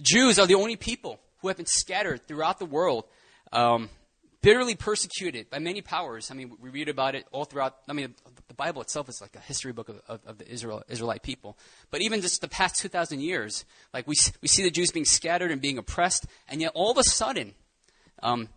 [0.00, 3.04] Jews are the only people who have been scattered throughout the world,
[3.52, 3.90] um,
[4.42, 6.30] bitterly persecuted by many powers.
[6.30, 7.76] I mean, we read about it all throughout.
[7.88, 8.14] I mean,
[8.48, 11.58] the Bible itself is like a history book of, of, of the Israel, Israelite people.
[11.90, 15.50] But even just the past 2,000 years, like we, we see the Jews being scattered
[15.50, 17.54] and being oppressed, and yet all of a sudden,
[18.22, 18.48] um,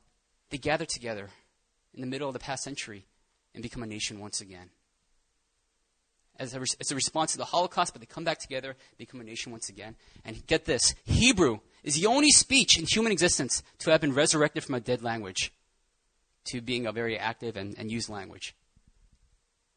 [0.50, 1.30] they gather together
[1.93, 3.06] in the middle of the past century
[3.54, 4.69] and become a nation once again.
[6.39, 9.24] as a, as a response to the Holocaust, but they come back together, become a
[9.24, 9.96] nation once again.
[10.24, 14.63] And get this Hebrew is the only speech in human existence to have been resurrected
[14.63, 15.52] from a dead language
[16.45, 18.56] to being a very active and, and used language.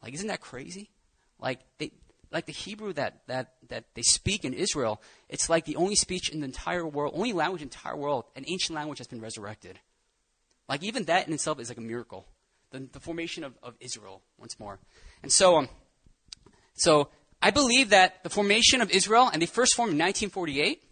[0.02, 0.90] Like, isn't that crazy?
[1.38, 1.92] Like, they,
[2.30, 6.28] like the Hebrew that, that, that they speak in Israel, it's like the only speech
[6.28, 9.20] in the entire world, only language in the entire world, an ancient language has been
[9.20, 9.78] resurrected.
[10.68, 12.26] Like, even that in itself is like a miracle.
[12.70, 14.80] The, the formation of, of Israel, once more.
[15.22, 15.68] And so, um,
[16.74, 17.08] so
[17.40, 20.82] I believe that the formation of Israel, and they first formed in 1948.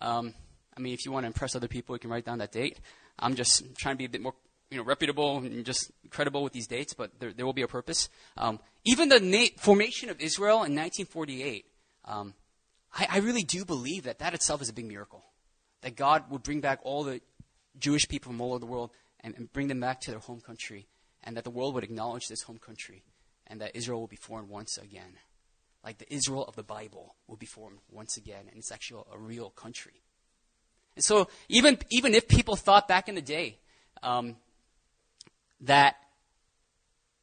[0.00, 0.34] Um,
[0.76, 2.80] I mean, if you want to impress other people, you can write down that date.
[3.18, 4.34] I'm just trying to be a bit more
[4.72, 7.68] you know, reputable and just credible with these dates, but there, there will be a
[7.68, 8.08] purpose.
[8.38, 11.66] Um, even the na- formation of Israel in 1948,
[12.06, 12.34] um,
[12.94, 15.24] I, I, really do believe that that itself is a big miracle.
[15.82, 17.20] That God would bring back all the
[17.78, 20.40] Jewish people from all over the world and, and bring them back to their home
[20.40, 20.88] country,
[21.22, 23.04] and that the world would acknowledge this home country,
[23.46, 25.18] and that Israel will be formed once again.
[25.84, 29.18] Like the Israel of the Bible will be formed once again, and it's actually a
[29.18, 30.02] real country.
[30.96, 33.58] And so, even, even if people thought back in the day
[34.02, 34.36] um,
[35.62, 35.96] that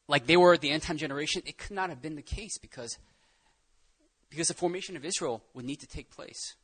[0.08, 2.98] like they were the end time generation, it could not have been the case because,
[4.30, 6.56] because the formation of Israel would need to take place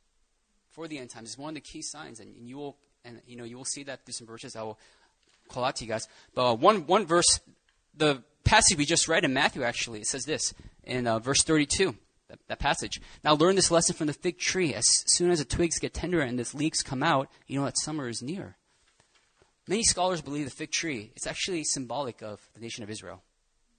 [0.70, 1.30] for the end times.
[1.30, 3.64] It's one of the key signs, and, and you will and you know you will
[3.64, 4.78] see that through some verses I will
[5.48, 6.08] call out to you guys.
[6.34, 7.40] But uh, one one verse,
[7.96, 10.52] the passage we just read in Matthew actually, it says this
[10.84, 11.94] in uh, verse 32.
[12.28, 13.00] That, that, passage.
[13.22, 14.74] Now learn this lesson from the fig tree.
[14.74, 17.78] As soon as the twigs get tender and the leaves come out, you know that
[17.78, 18.56] summer is near.
[19.68, 23.22] Many scholars believe the fig tree it's actually symbolic of the nation of Israel.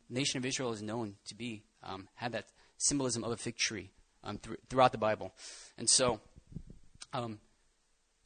[0.10, 2.46] The nation of Israel is known to be um, have that
[2.78, 3.92] symbolism of a fig tree
[4.24, 5.34] um, th- throughout the Bible,
[5.78, 6.20] and so,
[7.14, 7.40] um,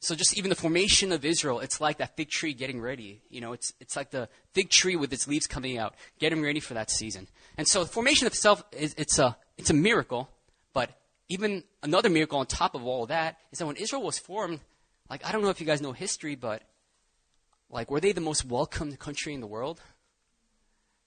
[0.00, 3.22] so just even the formation of Israel, it's like that fig tree getting ready.
[3.30, 6.60] You know, it's it's like the fig tree with its leaves coming out, getting ready
[6.60, 7.28] for that season.
[7.56, 10.28] And so, the formation itself is it's a it's a miracle,
[10.72, 10.90] but
[11.28, 14.60] even another miracle on top of all that is that when Israel was formed,
[15.08, 16.62] like I don't know if you guys know history, but
[17.72, 19.80] like, were they the most welcomed country in the world?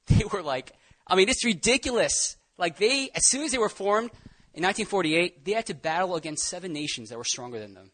[0.08, 0.71] They were like,
[1.08, 2.38] I mean, it's ridiculous.
[2.60, 4.12] Like, they, as soon as they were formed
[4.54, 7.89] in 1948, they had to battle against seven nations that were stronger than them.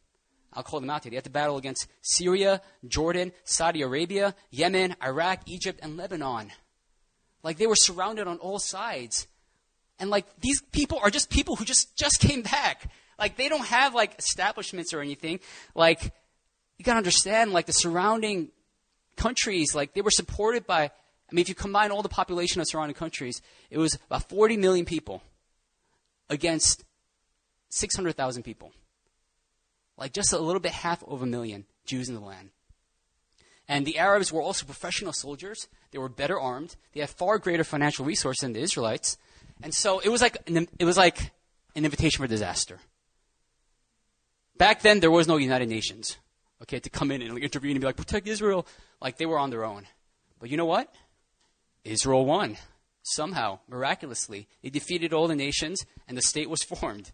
[0.54, 1.10] I'll call them out here.
[1.10, 6.52] They had to battle against Syria, Jordan, Saudi Arabia, Yemen, Iraq, Egypt, and Lebanon.
[7.44, 9.28] Like, they were surrounded on all sides.
[10.00, 12.92] And, like, these people are just people who just, just came back.
[13.18, 15.40] Like, they don't have, like, establishments or anything.
[15.74, 16.12] Like,
[16.78, 18.50] you gotta understand, like, the surrounding
[19.22, 22.68] countries, like they were supported by, I mean, if you combine all the population of
[22.68, 25.22] surrounding countries, it was about 40 million people
[26.30, 26.84] against
[27.70, 28.72] 600,000 people.
[29.98, 32.50] Like just a little bit half of a million Jews in the land.
[33.68, 35.68] And the Arabs were also professional soldiers.
[35.92, 36.76] They were better armed.
[36.94, 39.18] They had far greater financial resources than the Israelites.
[39.62, 41.32] And so it was like an, it was like
[41.76, 42.80] an invitation for disaster.
[44.58, 46.18] Back then, there was no United Nations
[46.64, 48.66] okay, to come in and like, intervene and be like, protect Israel.
[49.02, 49.88] Like they were on their own.
[50.40, 50.94] But you know what?
[51.84, 52.58] Israel won.
[53.04, 54.48] Somehow, miraculously.
[54.62, 57.12] They defeated all the nations and the state was formed.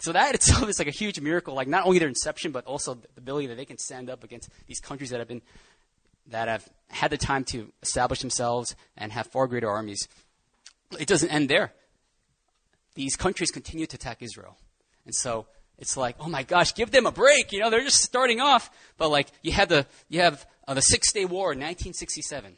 [0.00, 2.94] So that itself is like a huge miracle, like not only their inception, but also
[2.94, 5.42] the ability that they can stand up against these countries that have been
[6.26, 10.08] that have had the time to establish themselves and have far greater armies.
[10.98, 11.72] It doesn't end there.
[12.94, 14.56] These countries continue to attack Israel.
[15.04, 15.46] And so
[15.78, 17.52] it's like, oh my gosh, give them a break.
[17.52, 18.70] You know, they're just starting off.
[18.96, 22.56] But like, you have the, you have uh, the Six Day War in 1967.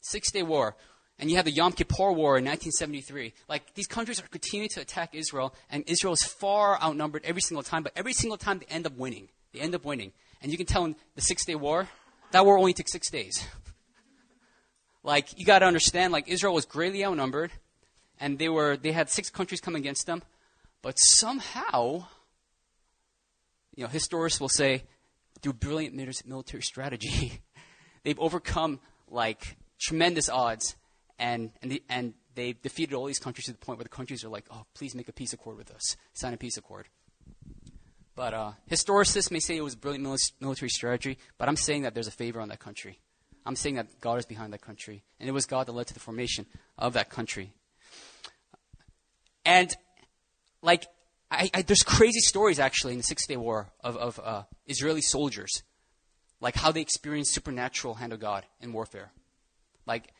[0.00, 0.76] Six Day War.
[1.18, 3.32] And you have the Yom Kippur War in 1973.
[3.48, 7.64] Like, these countries are continuing to attack Israel, and Israel is far outnumbered every single
[7.64, 9.28] time, but every single time they end up winning.
[9.52, 10.12] They end up winning.
[10.40, 11.88] And you can tell in the Six Day War,
[12.30, 13.44] that war only took six days.
[15.02, 17.50] like, you gotta understand, like, Israel was greatly outnumbered,
[18.20, 20.22] and they were, they had six countries come against them,
[20.82, 22.06] but somehow,
[23.78, 24.82] you know, historians will say,
[25.40, 25.94] through brilliant
[26.26, 27.40] military strategy,
[28.02, 30.74] they've overcome like tremendous odds,
[31.16, 34.24] and and, the, and they defeated all these countries to the point where the countries
[34.24, 36.88] are like, oh, please make a peace accord with us, sign a peace accord.
[38.16, 42.08] But uh, historicists may say it was brilliant military strategy, but I'm saying that there's
[42.08, 42.98] a favor on that country.
[43.46, 45.94] I'm saying that God is behind that country, and it was God that led to
[45.94, 47.52] the formation of that country.
[49.44, 49.72] And
[50.62, 50.88] like
[51.30, 55.02] I, I, there's crazy stories actually in the Six Day War of, of uh, Israeli
[55.02, 55.62] soldiers,
[56.40, 59.12] like how they experienced supernatural hand of God in warfare.
[59.86, 60.12] Like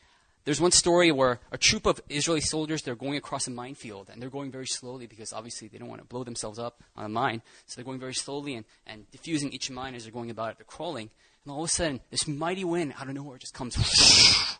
[0.45, 4.21] there's one story where a troop of Israeli soldiers they're going across a minefield and
[4.21, 7.09] they're going very slowly because obviously they don't want to blow themselves up on a
[7.09, 10.51] mine, so they're going very slowly and, and diffusing each mine as they're going about
[10.51, 10.57] it.
[10.57, 11.09] They're crawling,
[11.43, 13.75] and all of a sudden this mighty wind out of nowhere just comes,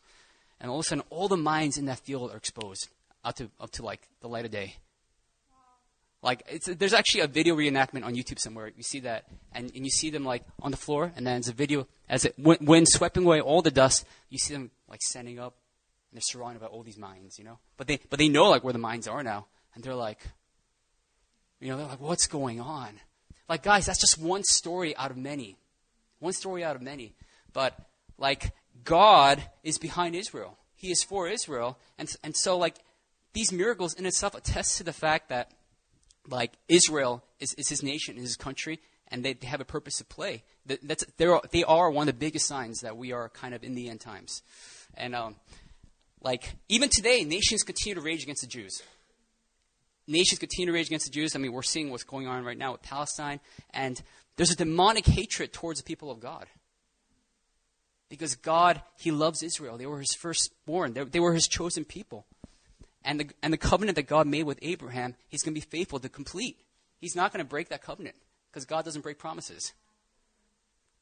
[0.60, 2.90] and all of a sudden all the mines in that field are exposed
[3.24, 4.76] out to up to like the light of day.
[6.22, 8.72] Like there's actually a video reenactment on YouTube somewhere.
[8.76, 11.48] You see that, and, and you see them like on the floor, and then it's
[11.48, 14.06] a video as it when sweeping away all the dust.
[14.30, 15.56] You see them like standing up,
[16.12, 17.60] and they're surrounded by all these mines, you know.
[17.78, 20.20] But they but they know like where the mines are now, and they're like,
[21.62, 23.00] you know, they're like, what's going on?
[23.48, 25.56] Like guys, that's just one story out of many,
[26.20, 27.16] one story out of many.
[27.54, 27.80] But
[28.18, 28.52] like
[28.84, 30.58] God is behind Israel.
[30.76, 32.76] He is for Israel, and and so like
[33.32, 35.52] these miracles in itself attest to the fact that
[36.30, 39.98] like Israel is, is his nation, is his country, and they, they have a purpose
[39.98, 40.44] to play.
[40.66, 43.90] That's, they are one of the biggest signs that we are kind of in the
[43.90, 44.42] end times.
[44.96, 45.36] And um,
[46.22, 48.82] like even today, nations continue to rage against the Jews.
[50.08, 51.36] Nations continue to rage against the Jews.
[51.36, 53.40] I mean, we're seeing what's going on right now with Palestine,
[53.72, 54.02] and
[54.38, 56.48] there's a demonic hatred towards the people of God.
[58.10, 59.78] Because God, He loves Israel.
[59.78, 60.94] They were His firstborn.
[60.94, 62.26] They, they were His chosen people.
[63.04, 66.00] And the, and the covenant that God made with Abraham, he's going to be faithful
[66.00, 66.58] to complete.
[67.00, 68.16] He's not going to break that covenant
[68.52, 69.74] because God doesn't break promises.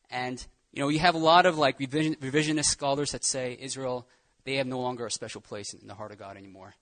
[0.10, 4.08] And, you know, you have a lot of like revision, revisionist scholars that say Israel,
[4.44, 6.76] they have no longer a special place in the heart of God anymore.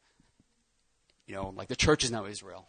[1.28, 2.68] You know, like the church is now Israel.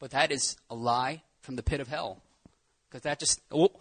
[0.00, 2.22] But that is a lie from the pit of hell.
[2.88, 3.72] Because that just, well,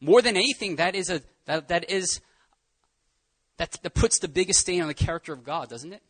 [0.00, 2.20] more than anything, that is a, that, that is,
[3.58, 6.02] that, that puts the biggest stain on the character of God, doesn't it?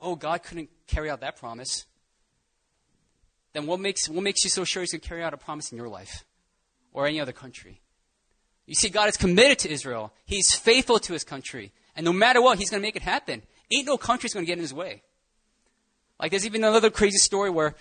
[0.00, 1.86] Oh, God couldn't carry out that promise,
[3.52, 5.72] then what makes, what makes you so sure He's going to carry out a promise
[5.72, 6.24] in your life
[6.92, 7.80] or any other country?
[8.66, 10.12] You see, God is committed to Israel.
[10.24, 11.72] He's faithful to His country.
[11.96, 13.42] And no matter what, He's going to make it happen.
[13.72, 15.02] Ain't no country's going to get in His way.
[16.20, 17.74] Like, there's even another crazy story where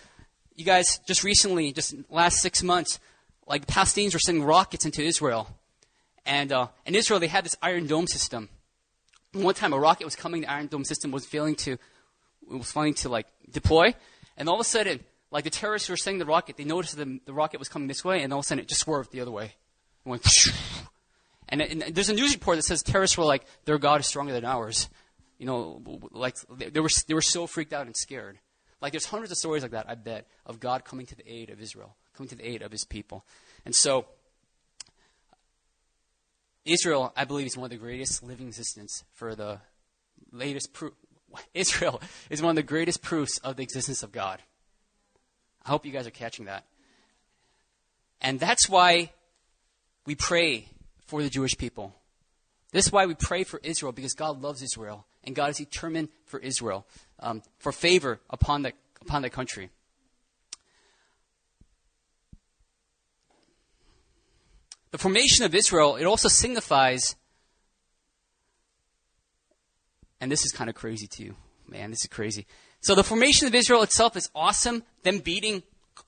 [0.55, 2.99] you guys just recently, just last six months,
[3.47, 5.55] like the Palestinians were sending rockets into Israel.
[6.25, 8.49] And uh, in Israel, they had this Iron Dome system.
[9.34, 11.77] One time, a rocket was coming, the Iron Dome system was failing to
[12.58, 13.94] was flying to like deploy,
[14.38, 15.00] and all of a sudden,
[15.32, 17.88] like the terrorists who were sending the rocket, they noticed the, the rocket was coming
[17.88, 19.54] this way, and all of a sudden it just swerved the other way.
[20.06, 20.26] It went,
[21.50, 24.34] and, and there's a news report that says terrorists were like, their God is stronger
[24.34, 24.90] than ours.
[25.38, 28.40] You know, like they, they were they were so freaked out and scared.
[28.82, 31.50] Like there's hundreds of stories like that, I bet, of God coming to the aid
[31.50, 33.26] of Israel, coming to the aid of His people,
[33.66, 34.06] and so.
[36.66, 39.60] Israel, I believe, is one of the greatest living existence for the
[40.32, 40.94] latest proof,
[41.54, 44.42] Israel is one of the greatest proofs of the existence of God.
[45.65, 46.65] I hope you guys are catching that.
[48.22, 49.12] And that's why
[50.06, 50.68] we pray
[51.06, 51.96] for the Jewish people.
[52.72, 56.10] This is why we pray for Israel, because God loves Israel, and God is determined
[56.26, 56.86] for Israel,
[57.20, 59.70] um, for favor upon the, upon the country.
[64.92, 67.15] The formation of Israel, it also signifies
[70.21, 71.36] And this is kind of crazy too.
[71.67, 72.45] Man, this is crazy.
[72.82, 74.84] So the formation of Israel itself is awesome.
[75.03, 75.63] Them beating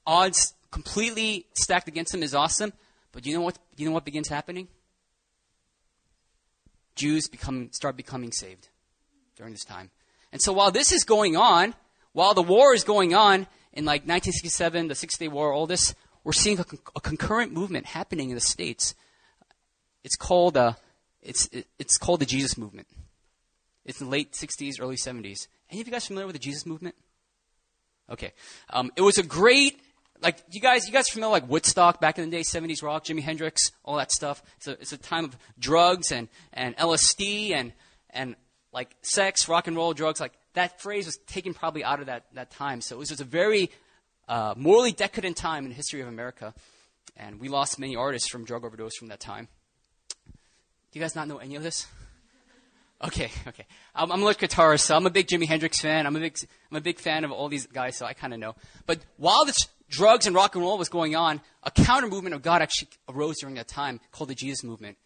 [0.05, 2.73] odds completely stacked against them is awesome.
[3.11, 3.57] But you know what?
[3.77, 4.67] You know what begins happening?
[6.95, 8.69] Jews become start becoming saved
[9.35, 9.91] during this time.
[10.31, 11.75] And so while this is going on,
[12.13, 15.93] while the war is going on in like 1967, the Six Day War, all this,
[16.23, 18.95] we're seeing a, a concurrent movement happening in the states.
[20.03, 20.73] It's called uh,
[21.21, 22.87] it's it, it's called the Jesus movement.
[23.85, 25.47] It's the late 60s, early 70s.
[25.69, 26.95] Any of you guys familiar with the Jesus movement?
[28.09, 28.33] Okay.
[28.69, 29.79] Um, it was a great,
[30.21, 33.21] like, you guys, you guys familiar like Woodstock back in the day, 70s rock, Jimi
[33.21, 34.43] Hendrix, all that stuff.
[34.57, 37.73] It's a, it's a time of drugs and, and LSD and,
[38.09, 38.35] and
[38.73, 40.19] like sex, rock and roll, drugs.
[40.19, 42.81] Like, that phrase was taken probably out of that, that time.
[42.81, 43.71] So it was just a very
[44.27, 46.53] uh, morally decadent time in the history of America.
[47.15, 49.47] And we lost many artists from drug overdose from that time.
[50.27, 51.87] Do you guys not know any of this?
[53.03, 53.65] Okay, okay.
[53.95, 56.05] I'm, I'm a guitarist, so I'm a big Jimi Hendrix fan.
[56.05, 56.37] I'm a big,
[56.69, 58.55] I'm a big fan of all these guys, so I kind of know.
[58.85, 59.57] But while this
[59.89, 63.39] drugs and rock and roll was going on, a counter movement of God actually arose
[63.39, 64.97] during that time called the Jesus movement,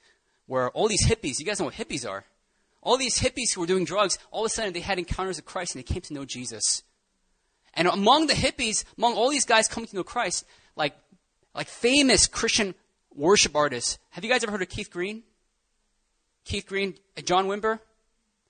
[0.45, 2.25] where all these hippies, you guys know what hippies are?
[2.81, 5.45] All these hippies who were doing drugs, all of a sudden they had encounters with
[5.45, 6.83] Christ and they came to know Jesus.
[7.73, 10.95] And among the hippies, among all these guys coming to know Christ, like,
[11.55, 12.75] like famous Christian
[13.13, 13.97] worship artists.
[14.11, 15.23] Have you guys ever heard of Keith Green?
[16.45, 17.79] Keith Green, John Wimber,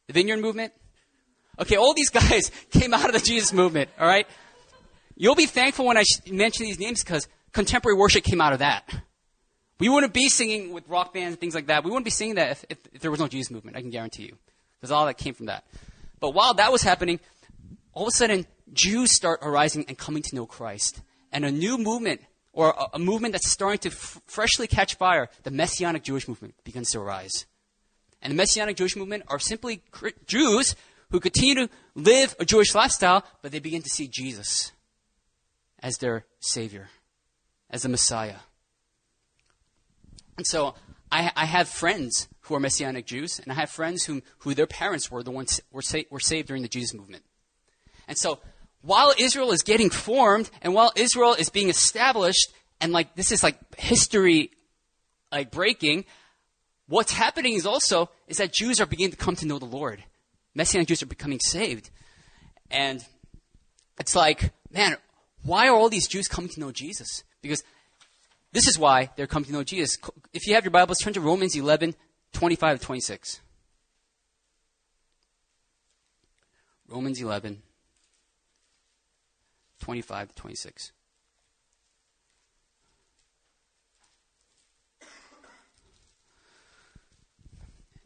[0.07, 0.73] the Vineyard Movement.
[1.59, 4.27] Okay, all these guys came out of the Jesus movement, all right?
[5.15, 8.83] You'll be thankful when I mention these names because contemporary worship came out of that.
[9.79, 11.83] We wouldn't be singing with rock bands and things like that.
[11.83, 13.89] We wouldn't be singing that if, if, if there was no Jesus movement, I can
[13.89, 14.37] guarantee you.
[14.79, 15.65] Because all that came from that.
[16.19, 17.19] But while that was happening,
[17.93, 21.01] all of a sudden, Jews start arising and coming to know Christ.
[21.31, 22.21] And a new movement,
[22.53, 26.55] or a, a movement that's starting to f- freshly catch fire, the Messianic Jewish movement,
[26.63, 27.45] begins to arise
[28.21, 29.83] and the Messianic Jewish movement are simply
[30.25, 30.75] Jews
[31.11, 34.71] who continue to live a Jewish lifestyle, but they begin to see Jesus
[35.79, 36.89] as their Savior,
[37.69, 38.37] as the Messiah.
[40.37, 40.75] And so
[41.11, 44.67] I, I have friends who are Messianic Jews, and I have friends whom, who their
[44.67, 47.23] parents were the ones were, sa- were saved during the Jesus movement.
[48.07, 48.39] And so
[48.81, 53.41] while Israel is getting formed, and while Israel is being established, and like this is
[53.41, 54.51] like history
[55.31, 56.05] like breaking,
[56.87, 60.03] what's happening is also is that Jews are beginning to come to know the Lord.
[60.53, 61.89] Messianic Jews are becoming saved.
[62.71, 63.05] And
[63.99, 64.97] it's like, man,
[65.43, 67.23] why are all these Jews coming to know Jesus?
[67.41, 67.63] Because
[68.51, 69.97] this is why they're coming to know Jesus.
[70.33, 71.95] If you have your Bibles, turn to Romans 11,
[72.33, 73.41] 25 to 26.
[76.87, 77.61] Romans 11,
[79.81, 80.91] 25 to 26.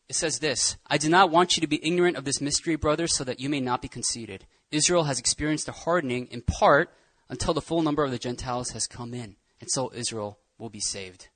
[0.09, 3.15] It says this I do not want you to be ignorant of this mystery, brothers,
[3.15, 4.45] so that you may not be conceited.
[4.71, 6.91] Israel has experienced a hardening in part
[7.29, 10.79] until the full number of the Gentiles has come in, and so Israel will be
[10.79, 11.29] saved.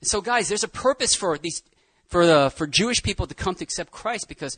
[0.00, 1.62] And so, guys, there's a purpose for these
[2.06, 4.56] for the for Jewish people to come to accept Christ because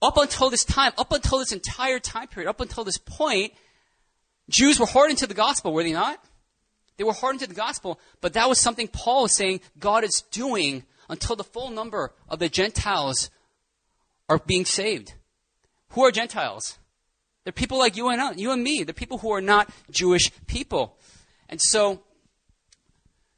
[0.00, 3.52] up until this time, up until this entire time period, up until this point,
[4.48, 6.22] Jews were hardened to the gospel, were they not?
[6.96, 10.22] They were hardened to the gospel, but that was something Paul was saying God is
[10.30, 13.30] doing until the full number of the Gentiles
[14.28, 15.14] are being saved.
[15.90, 16.78] Who are Gentiles?
[17.44, 18.82] They're people like you and you and me.
[18.82, 20.96] They're people who are not Jewish people.
[21.48, 22.02] And so,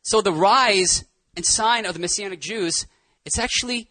[0.02, 1.04] so the rise
[1.36, 2.86] and sign of the Messianic Jews,
[3.26, 3.90] it's actually,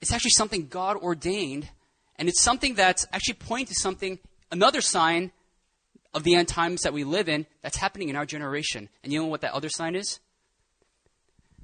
[0.00, 1.68] it's actually something God ordained,
[2.16, 4.18] and it's something that's actually pointing to something,
[4.50, 5.32] another sign
[6.14, 8.88] of the end times that we live in that's happening in our generation.
[9.04, 10.18] And you know what that other sign is?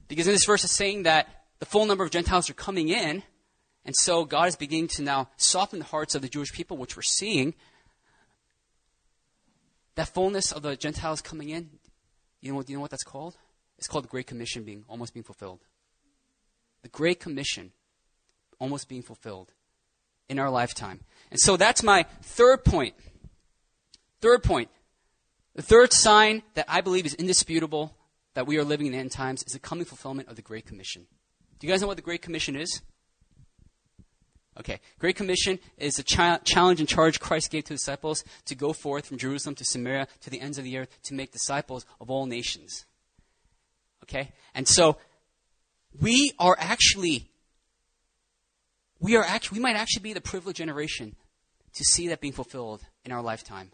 [0.08, 3.22] Because in this verse, it's saying that the full number of Gentiles are coming in,
[3.86, 6.94] and so God is beginning to now soften the hearts of the Jewish people, which
[6.94, 7.54] we're seeing.
[9.94, 11.70] That fullness of the Gentiles coming in,
[12.42, 13.38] you know what, you know what that's called?
[13.78, 15.60] It's called the Great Commission being almost being fulfilled.
[16.82, 17.72] The Great Commission
[18.58, 19.50] almost being fulfilled
[20.28, 21.00] in our lifetime.
[21.30, 22.94] And so that's my third point.
[24.20, 24.68] Third point.
[25.54, 27.96] The third sign that I believe is indisputable
[28.34, 30.66] that we are living in the end times is the coming fulfillment of the Great
[30.66, 31.06] Commission.
[31.64, 32.82] You guys know what the Great Commission is?
[34.60, 34.80] Okay.
[34.98, 39.06] Great Commission is a cha- challenge and charge Christ gave to disciples to go forth
[39.06, 42.26] from Jerusalem to Samaria to the ends of the earth to make disciples of all
[42.26, 42.84] nations.
[44.02, 44.32] Okay?
[44.54, 44.98] And so
[45.98, 47.30] we are actually
[49.00, 51.16] we are actually we might actually be the privileged generation
[51.72, 53.72] to see that being fulfilled in our lifetime.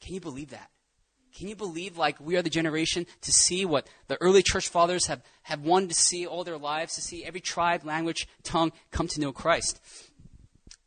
[0.00, 0.70] Can you believe that?
[1.36, 5.06] Can you believe, like, we are the generation to see what the early church fathers
[5.06, 9.08] have, have wanted to see all their lives, to see every tribe, language, tongue come
[9.08, 9.80] to know Christ?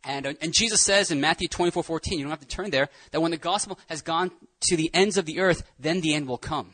[0.03, 2.89] And, uh, and Jesus says in Matthew 24 14, you don't have to turn there,
[3.11, 4.31] that when the gospel has gone
[4.61, 6.73] to the ends of the earth, then the end will come.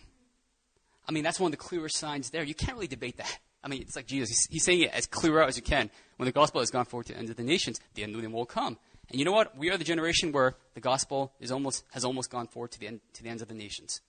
[1.08, 2.44] I mean, that's one of the clearest signs there.
[2.44, 3.40] You can't really debate that.
[3.64, 4.30] I mean, it's like Jesus.
[4.30, 5.90] He's, he's saying it as clear out as you can.
[6.18, 8.22] When the gospel has gone forth to the ends of the nations, the end of
[8.22, 8.78] them will come.
[9.12, 9.58] And you know what?
[9.58, 12.88] We are the generation where the gospel is almost, has almost gone forward to the,
[12.88, 14.00] end, to the ends of the nations.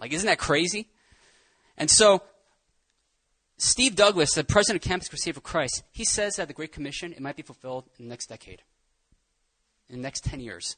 [0.00, 0.88] Like, isn't that crazy?
[1.76, 2.20] And so,
[3.56, 7.12] Steve Douglass, the president of Campus Crusade for Christ, he says that the Great Commission,
[7.12, 8.62] it might be fulfilled in the next decade,
[9.88, 10.76] in the next 10 years.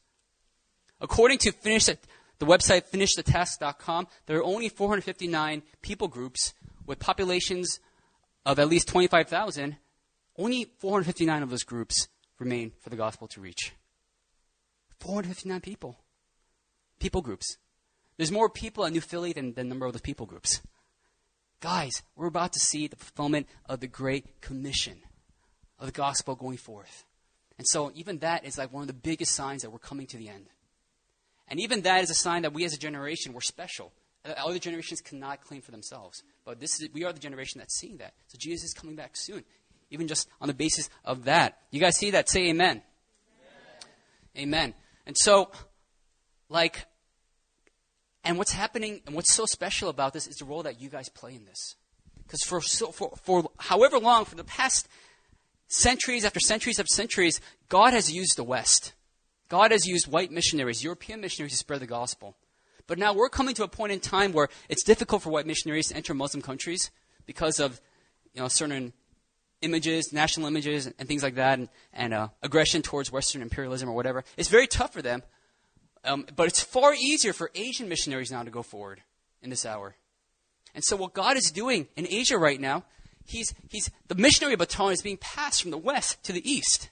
[1.01, 1.97] According to finish the,
[2.39, 6.53] the website finishthetask.com, there are only 459 people groups
[6.85, 7.81] with populations
[8.45, 9.77] of at least 25,000.
[10.37, 12.09] Only 459 of those groups
[12.43, 13.73] remain for the gospel to reach.
[15.01, 15.99] 459 people.
[16.99, 17.57] People groups.
[18.17, 20.61] There's more people at New Philly than the number of those people groups.
[21.61, 24.99] Guys, we're about to see the fulfillment of the Great Commission
[25.79, 27.05] of the gospel going forth.
[27.59, 30.17] And so, even that is like one of the biggest signs that we're coming to
[30.17, 30.47] the end.
[31.49, 33.93] And even that is a sign that we as a generation, we're special.
[34.25, 36.23] Uh, other generations cannot claim for themselves.
[36.45, 38.15] But this is, we are the generation that's seeing that.
[38.27, 39.45] So, Jesus is coming back soon
[39.93, 41.59] even just on the basis of that.
[41.71, 42.29] You guys see that?
[42.29, 42.83] Say amen.
[44.37, 44.49] Amen.
[44.49, 44.75] amen.
[45.07, 45.51] And so,
[46.49, 46.87] like,
[48.25, 51.09] and what's happening and what's so special about this is the role that you guys
[51.09, 51.77] play in this.
[52.23, 54.89] Because for, so, for, for however long, for the past
[55.69, 58.95] centuries after centuries after centuries, God has used the West.
[59.49, 62.37] God has used white missionaries, European missionaries to spread the gospel.
[62.87, 65.89] But now we're coming to a point in time where it's difficult for white missionaries
[65.89, 66.91] to enter Muslim countries
[67.27, 67.81] because of
[68.35, 68.93] you know, certain
[69.63, 73.93] images, national images, and things like that, and, and uh, aggression towards Western imperialism or
[73.93, 74.25] whatever.
[74.37, 75.23] It's very tough for them.
[76.05, 79.03] Um, but it's far easier for Asian missionaries now to go forward
[79.41, 79.95] in this hour.
[80.75, 82.85] And so, what God is doing in Asia right now,
[83.25, 86.91] he's, he's, the missionary baton is being passed from the west to the east.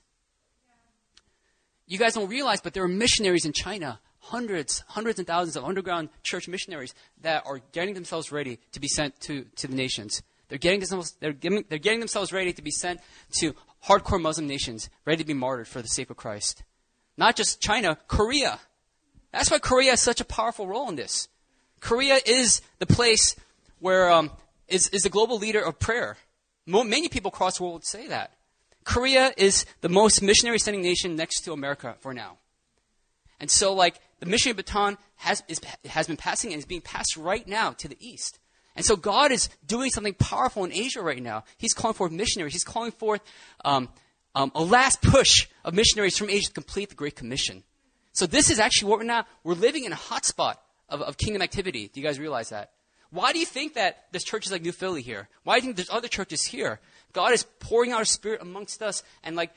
[1.86, 5.64] you guys don't realize, but there are missionaries in China, hundreds, hundreds and thousands of
[5.64, 10.22] underground church missionaries that are getting themselves ready to be sent to, to the nations.
[10.50, 13.00] They're getting, themselves, they're, getting, they're getting themselves ready to be sent
[13.38, 13.54] to
[13.86, 16.64] hardcore Muslim nations, ready to be martyred for the sake of Christ.
[17.16, 18.58] Not just China, Korea.
[19.32, 21.28] That's why Korea has such a powerful role in this.
[21.78, 23.36] Korea is the place
[23.78, 24.30] where um,
[24.68, 26.16] is, is the global leader of prayer.
[26.66, 28.32] Many people across the world would say that.
[28.84, 32.38] Korea is the most missionary sending nation next to America for now.
[33.38, 37.16] And so, like, the missionary baton has, is, has been passing and is being passed
[37.16, 38.38] right now to the east.
[38.80, 41.44] And so, God is doing something powerful in Asia right now.
[41.58, 42.54] He's calling forth missionaries.
[42.54, 43.20] He's calling forth
[43.62, 43.90] um,
[44.34, 47.62] um, a last push of missionaries from Asia to complete the Great Commission.
[48.14, 50.54] So, this is actually what we're now, we're living in a hotspot
[50.88, 51.90] of, of kingdom activity.
[51.92, 52.70] Do you guys realize that?
[53.10, 55.28] Why do you think that there's churches like New Philly here?
[55.42, 56.80] Why do you think there's other churches here?
[57.12, 59.02] God is pouring out His Spirit amongst us.
[59.22, 59.50] And like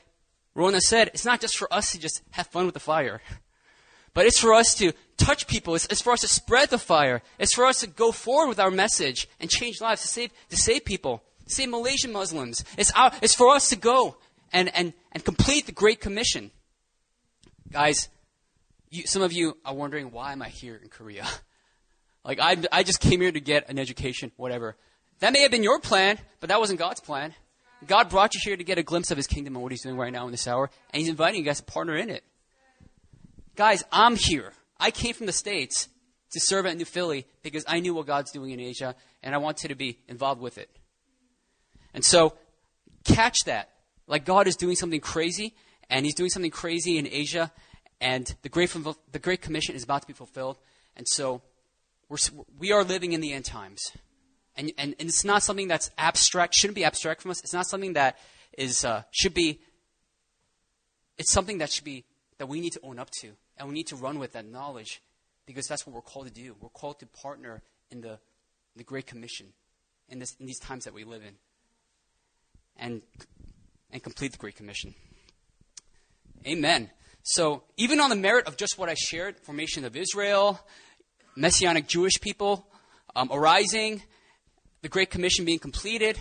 [0.54, 3.22] Rona said, it's not just for us to just have fun with the fire,
[4.14, 5.74] but it's for us to touch people.
[5.74, 7.22] It's, it's for us to spread the fire.
[7.38, 10.56] It's for us to go forward with our message and change lives, to save, to
[10.56, 12.64] save people, save Malaysian Muslims.
[12.78, 14.16] It's, our, it's for us to go
[14.52, 16.52] and, and, and complete the Great Commission.
[17.70, 18.08] Guys,
[18.90, 21.26] you, some of you are wondering, why am I here in Korea?
[22.26, 24.76] Like, I, I just came here to get an education, whatever.
[25.18, 27.34] That may have been your plan, but that wasn't God's plan.
[27.86, 29.98] God brought you here to get a glimpse of his kingdom and what he's doing
[29.98, 32.24] right now in this hour, and he's inviting you guys to partner in it.
[33.56, 34.52] Guys, I'm here.
[34.80, 35.88] I came from the States
[36.32, 39.38] to serve at New Philly because I knew what God's doing in Asia, and I
[39.38, 40.68] wanted to be involved with it.
[41.92, 42.34] And so,
[43.04, 43.70] catch that.
[44.08, 45.54] Like God is doing something crazy,
[45.88, 47.52] and he's doing something crazy in Asia,
[48.00, 48.74] and the Great,
[49.12, 50.58] the Great Commission is about to be fulfilled.
[50.96, 51.40] And so,
[52.08, 52.18] we're,
[52.58, 53.92] we are living in the end times.
[54.56, 57.40] And, and, and it's not something that's abstract, shouldn't be abstract from us.
[57.40, 58.18] It's not something that
[58.58, 59.60] is, uh, should be,
[61.18, 62.04] it's something that should be,
[62.38, 63.36] that we need to own up to.
[63.56, 65.00] And we need to run with that knowledge
[65.46, 66.56] because that's what we're called to do.
[66.60, 68.18] We're called to partner in the,
[68.76, 69.52] the Great Commission
[70.08, 71.34] in, this, in these times that we live in
[72.76, 73.02] and,
[73.90, 74.94] and complete the Great Commission.
[76.46, 76.90] Amen.
[77.22, 80.60] So, even on the merit of just what I shared, formation of Israel,
[81.36, 82.66] Messianic Jewish people
[83.16, 84.02] um, arising,
[84.82, 86.20] the Great Commission being completed.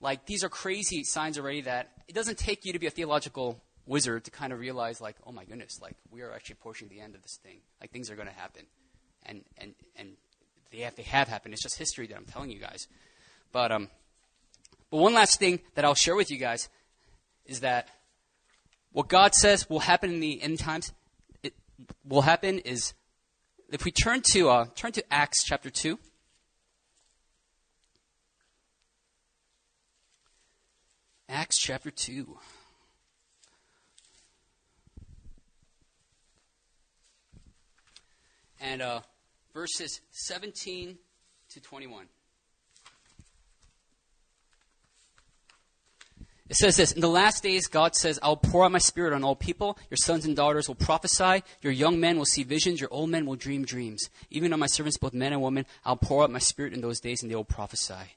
[0.00, 3.60] Like, these are crazy signs already that it doesn't take you to be a theological
[3.86, 7.00] wizard to kind of realize, like, oh my goodness, like, we are actually approaching the
[7.00, 7.58] end of this thing.
[7.80, 8.66] Like, things are going to happen.
[9.24, 10.16] And, and, and
[10.70, 11.54] they have, they have happened.
[11.54, 12.88] It's just history that I'm telling you guys.
[13.52, 13.88] But, um,
[14.90, 16.68] but one last thing that I'll share with you guys
[17.44, 17.88] is that
[18.92, 20.92] what God says will happen in the end times,
[21.42, 21.54] it
[22.04, 22.94] will happen is
[23.70, 25.98] if we turn to uh, turn to Acts chapter two.
[31.28, 32.38] Acts chapter 2.
[38.66, 39.00] And uh,
[39.54, 40.98] verses 17
[41.50, 42.06] to 21.
[46.48, 49.22] It says this In the last days, God says, I'll pour out my spirit on
[49.22, 49.78] all people.
[49.88, 51.44] Your sons and daughters will prophesy.
[51.62, 52.80] Your young men will see visions.
[52.80, 54.10] Your old men will dream dreams.
[54.30, 56.98] Even on my servants, both men and women, I'll pour out my spirit in those
[56.98, 58.16] days, and they will prophesy.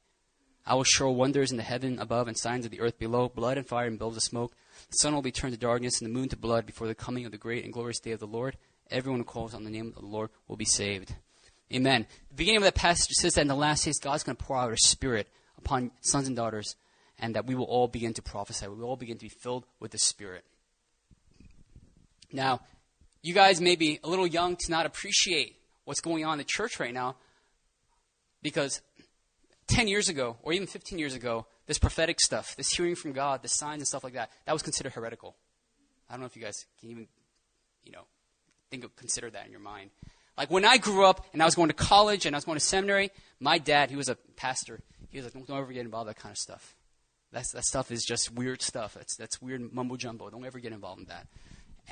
[0.65, 3.59] I will show wonders in the heaven above and signs of the earth below, blood
[3.59, 4.55] and fire and billows of smoke.
[4.89, 7.25] The sun will be turned to darkness and the moon to blood before the coming
[7.25, 8.57] of the great and glorious day of the Lord.
[8.91, 11.13] Everyone who calls on the name of the Lord will be saved.
[11.73, 12.07] Amen.
[12.29, 14.57] The beginning of that passage says that in the last days, God's going to pour
[14.57, 15.27] out His Spirit
[15.57, 16.75] upon sons and daughters
[17.19, 18.67] and that we will all begin to prophesy.
[18.67, 20.45] We will all begin to be filled with the Spirit.
[22.31, 22.61] Now,
[23.21, 26.43] you guys may be a little young to not appreciate what's going on in the
[26.43, 27.17] church right now
[28.41, 28.81] because
[29.67, 33.43] 10 years ago, or even 15 years ago, this prophetic stuff, this hearing from God,
[33.43, 35.35] the signs and stuff like that, that was considered heretical.
[36.09, 37.07] I don't know if you guys can even,
[37.83, 38.03] you know,
[38.69, 39.91] think of, consider that in your mind.
[40.37, 42.57] Like when I grew up and I was going to college and I was going
[42.57, 45.85] to seminary, my dad, he was a pastor, he was like, don't, don't ever get
[45.85, 46.75] involved in that kind of stuff.
[47.31, 48.93] That's, that stuff is just weird stuff.
[48.95, 50.29] That's, that's weird mumbo jumbo.
[50.29, 51.27] Don't ever get involved in that.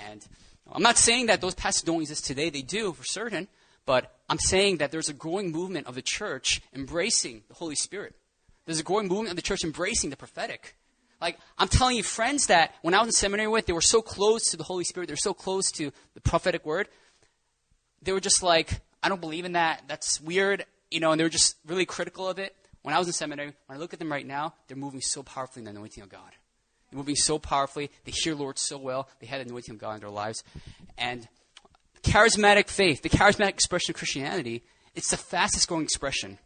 [0.07, 0.25] And
[0.71, 2.49] I'm not saying that those pastors don't exist today.
[2.49, 3.47] They do, for certain.
[3.85, 8.15] But I'm saying that there's a growing movement of the church embracing the Holy Spirit.
[8.65, 10.75] There's a growing movement of the church embracing the prophetic.
[11.19, 14.01] Like, I'm telling you, friends that when I was in seminary with, they were so
[14.01, 16.87] close to the Holy Spirit, they were so close to the prophetic word,
[18.01, 19.83] they were just like, I don't believe in that.
[19.87, 20.65] That's weird.
[20.91, 22.55] You know, and they were just really critical of it.
[22.81, 25.23] When I was in seminary, when I look at them right now, they're moving so
[25.23, 26.31] powerfully in the anointing of God.
[26.89, 27.91] They're moving so powerfully.
[28.05, 29.09] They hear Lord so well.
[29.19, 30.43] They had the anointing of God in their lives.
[30.97, 31.27] And
[32.01, 34.63] charismatic faith, the charismatic expression of Christianity,
[34.95, 36.39] it's the fastest growing expression.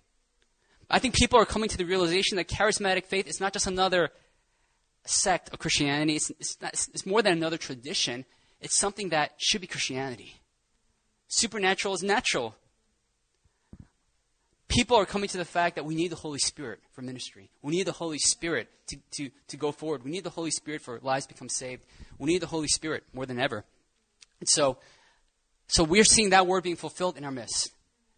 [0.90, 4.10] I think people are coming to the realization that charismatic faith is not just another
[5.06, 6.16] sect of Christianity.
[6.16, 8.26] It's, it's, not, it's more than another tradition.
[8.60, 10.36] It's something that should be Christianity.
[11.28, 12.56] Supernatural is natural.
[14.68, 17.50] People are coming to the fact that we need the Holy Spirit for ministry.
[17.62, 20.04] We need the Holy Spirit to, to, to go forward.
[20.04, 21.84] We need the Holy Spirit for lives become saved.
[22.18, 23.66] We need the Holy Spirit more than ever.
[24.40, 24.78] And so,
[25.68, 27.72] so we're seeing that word being fulfilled in our midst.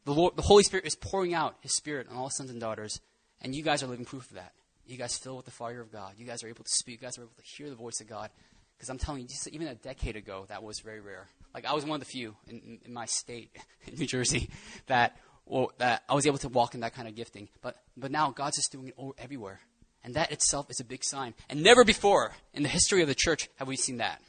[0.05, 2.99] The, Lord, the Holy Spirit is pouring out His Spirit on all sons and daughters,
[3.41, 4.53] and you guys are living proof of that.
[4.85, 6.13] You guys fill with the fire of God.
[6.17, 7.01] You guys are able to speak.
[7.01, 8.29] You guys are able to hear the voice of God.
[8.77, 11.27] Because I'm telling you, just even a decade ago, that was very rare.
[11.53, 13.55] Like I was one of the few in, in, my state,
[13.87, 14.49] in New Jersey,
[14.87, 17.49] that well, that I was able to walk in that kind of gifting.
[17.61, 19.61] But but now God's just doing it everywhere,
[20.03, 21.33] and that itself is a big sign.
[21.49, 24.21] And never before in the history of the church have we seen that.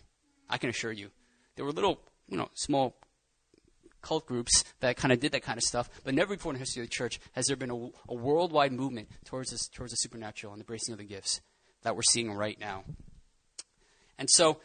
[0.48, 1.10] I can assure you,
[1.56, 1.98] there were little,
[2.28, 2.96] you know, small
[4.04, 6.60] cult groups that kind of did that kind of stuff, but never before in the
[6.60, 9.96] history of the church has there been a, a worldwide movement towards this, towards the
[9.96, 11.40] supernatural and the bracing of the gifts
[11.82, 12.84] that we're seeing right now.
[14.18, 14.60] And so,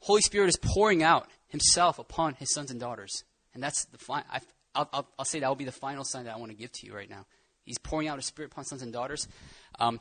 [0.00, 3.24] Holy Spirit is pouring out Himself upon His sons and daughters,
[3.54, 4.24] and that's the fi-
[4.74, 6.72] I'll, I'll, I'll, say that will be the final sign that I want to give
[6.72, 7.26] to you right now.
[7.64, 9.28] He's pouring out His Spirit upon sons and daughters.
[9.78, 10.00] Um,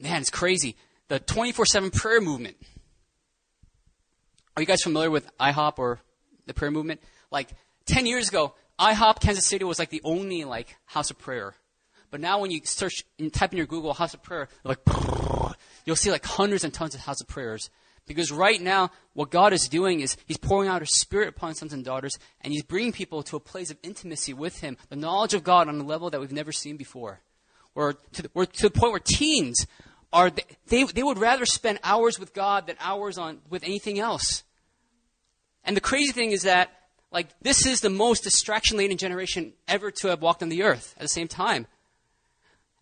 [0.00, 0.76] man, it's crazy.
[1.08, 2.56] The 24 7 prayer movement.
[4.56, 6.00] Are you guys familiar with IHOP or
[6.48, 7.00] the prayer movement.
[7.30, 7.50] Like
[7.86, 11.54] 10 years ago, IHOP Kansas City was like the only like house of prayer.
[12.10, 14.78] But now when you search and type in your Google house of prayer, like
[15.84, 17.70] you'll see like hundreds and tons of house of prayers.
[18.06, 21.74] Because right now, what God is doing is He's pouring out His Spirit upon sons
[21.74, 25.34] and daughters, and He's bringing people to a place of intimacy with Him, the knowledge
[25.34, 27.20] of God on a level that we've never seen before.
[27.74, 29.66] Or to the, or to the point where teens
[30.10, 30.32] are,
[30.68, 34.42] they, they would rather spend hours with God than hours on, with anything else.
[35.64, 36.70] And the crazy thing is that,
[37.10, 40.94] like, this is the most distraction laden generation ever to have walked on the earth
[40.96, 41.66] at the same time.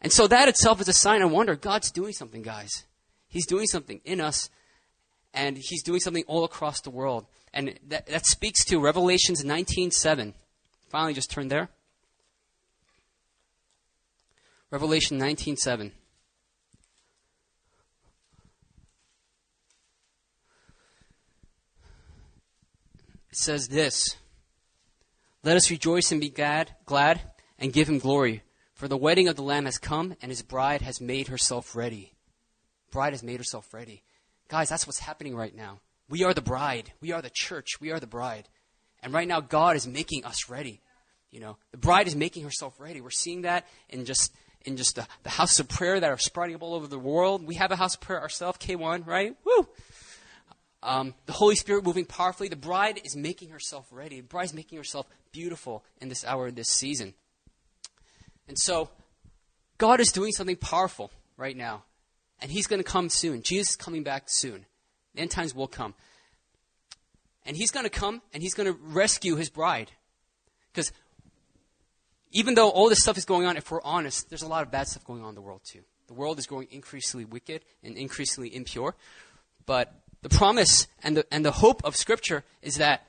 [0.01, 1.57] And so that itself is a sign of wonder.
[1.57, 2.85] God's doing something, guys.
[3.29, 4.51] He's doing something in us,
[5.35, 7.27] and He's doing something all across the world.
[7.53, 10.35] And that, that speaks to Revelations 19.7.
[10.89, 11.69] Finally, just turn there.
[14.71, 15.93] Revelation 19.7.
[23.37, 24.17] says this
[25.45, 27.21] Let us rejoice and be glad, glad
[27.59, 28.43] and give him glory,
[28.75, 32.13] for the wedding of the Lamb has come, and his bride has made herself ready.
[32.91, 34.03] Bride has made herself ready.
[34.49, 35.81] Guys, that's what's happening right now.
[36.09, 36.93] We are the bride.
[37.01, 37.81] We are the church.
[37.81, 38.49] We are the bride.
[39.03, 40.81] And right now, God is making us ready.
[41.31, 43.01] You know, the bride is making herself ready.
[43.01, 44.33] We're seeing that in just
[44.65, 47.47] in just the, the house of prayer that are sprouting up all over the world.
[47.47, 49.37] We have a house of prayer ourselves, K1, right?
[49.45, 49.69] Woo!
[50.87, 52.49] Um, the Holy Spirit moving powerfully.
[52.49, 54.21] The bride is making herself ready.
[54.21, 57.15] The bride is making herself beautiful in this hour, this season.
[58.47, 58.89] And so,
[59.79, 61.83] God is doing something powerful right now.
[62.41, 63.43] And He's going to come soon.
[63.43, 64.65] Jesus is coming back soon.
[65.15, 65.95] The end times will come.
[67.45, 69.91] And He's going to come and He's going to rescue His bride.
[70.73, 70.93] Because
[72.31, 74.71] even though all this stuff is going on, if we're honest, there's a lot of
[74.71, 75.81] bad stuff going on in the world too.
[76.07, 78.95] The world is growing increasingly wicked and increasingly impure.
[79.65, 79.93] But
[80.27, 83.07] the promise and the, and the hope of Scripture is that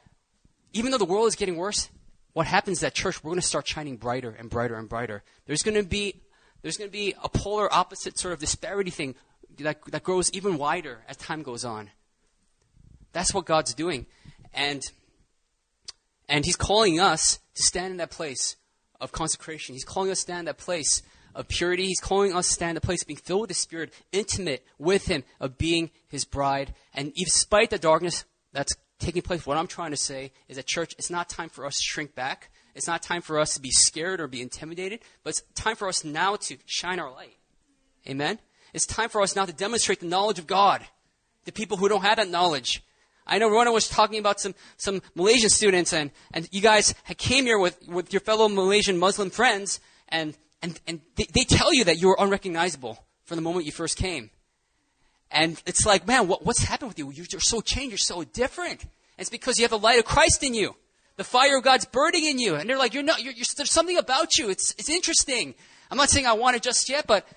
[0.72, 1.90] even though the world is getting worse,
[2.34, 5.24] what happens is that church, we're going to start shining brighter and brighter and brighter.
[5.48, 6.22] There's going to be,
[6.62, 9.16] there's going to be a polar opposite sort of disparity thing
[9.58, 11.90] that, that grows even wider as time goes on.
[13.14, 14.06] That's what God's doing.
[14.54, 14.84] And,
[16.30, 18.58] and He's calling us to stand in that place
[19.02, 19.74] of consecration.
[19.74, 21.02] He's calling us to stand in that place
[21.38, 21.86] of purity.
[21.86, 24.66] He's calling us to stand in the place of being filled with the Spirit, intimate
[24.78, 26.74] with Him, of being His bride.
[26.94, 30.96] And despite the darkness that's taking place, what I'm trying to say is that, church,
[30.98, 32.50] it's not time for us to shrink back.
[32.76, 35.88] It's not time for us to be scared or be intimidated, but it's time for
[35.88, 37.38] us now to shine our light.
[38.08, 38.40] Amen?
[38.74, 40.86] It's time for us now to demonstrate the knowledge of God
[41.46, 42.84] to people who don't have that knowledge.
[43.26, 47.46] I know Rona was talking about some, some Malaysian students, and, and you guys came
[47.46, 49.80] here with, with your fellow Malaysian Muslim friends,
[50.10, 53.98] and and, and they, they tell you that you're unrecognizable from the moment you first
[53.98, 54.32] came.
[55.30, 57.12] And it's like, man, what, what's happened with you?
[57.12, 57.92] You're so changed.
[57.92, 58.84] You're so different.
[58.84, 58.90] And
[59.20, 60.76] it's because you have the light of Christ in you.
[61.18, 62.56] The fire of God's burning in you.
[62.56, 64.50] And they're like, you're not, you're, you're, there's something about you.
[64.50, 65.56] It's, it's interesting.
[65.92, 67.28] I'm not saying I want it just yet, but,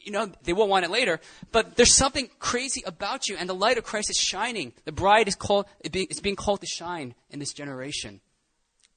[0.00, 1.20] you know, they will want it later.
[1.52, 3.36] But there's something crazy about you.
[3.36, 4.72] And the light of Christ is shining.
[4.84, 8.20] The bride is called, it's being called to shine in this generation.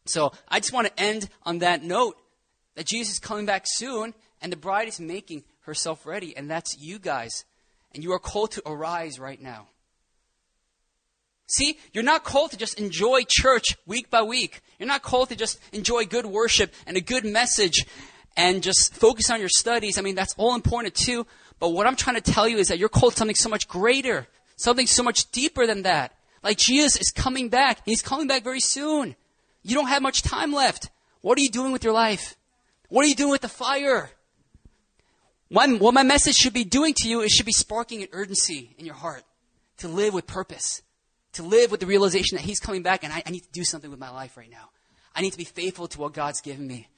[0.05, 2.17] So I just want to end on that note
[2.75, 6.77] that Jesus is coming back soon and the bride is making herself ready, and that's
[6.79, 7.45] you guys.
[7.93, 9.67] And you are called to arise right now.
[11.47, 14.61] See, you're not called to just enjoy church week by week.
[14.79, 17.85] You're not called to just enjoy good worship and a good message
[18.35, 19.97] and just focus on your studies.
[19.97, 21.25] I mean, that's all important too.
[21.59, 23.67] But what I'm trying to tell you is that you're called to something so much
[23.67, 26.13] greater, Something so much deeper than that.
[26.43, 27.79] Like Jesus is coming back.
[27.85, 29.15] He's coming back very soon.
[29.63, 30.89] You don't have much time left.
[31.21, 32.37] What are you doing with your life?
[32.89, 34.09] What are you doing with the fire?
[35.79, 38.85] what my message should be doing to you, it should be sparking an urgency in
[38.85, 39.23] your heart
[39.77, 40.81] to live with purpose,
[41.33, 43.63] to live with the realization that He's coming back and I, I need to do
[43.63, 44.69] something with my life right now.
[45.15, 46.89] I need to be faithful to what God's given me.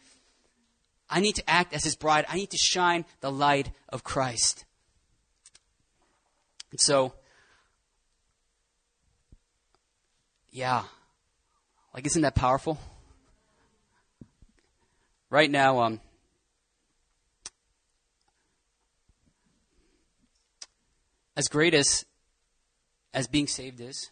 [1.10, 2.26] I need to act as His bride.
[2.28, 4.66] I need to shine the light of Christ.
[6.72, 7.14] And so,
[10.52, 10.84] yeah,
[11.94, 12.78] like, isn't that powerful?
[15.30, 16.00] Right now, um,
[21.36, 22.06] as great as
[23.14, 24.12] as being saved is,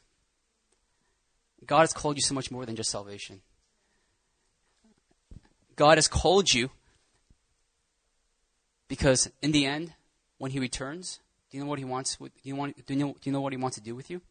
[1.65, 3.41] God has called you so much more than just salvation.
[5.75, 6.69] God has called you
[8.87, 9.93] because in the end,
[10.37, 12.17] when He returns, do you know what He wants?
[12.17, 14.09] Do you, want, do, you know, do you know what He wants to do with
[14.09, 14.21] you?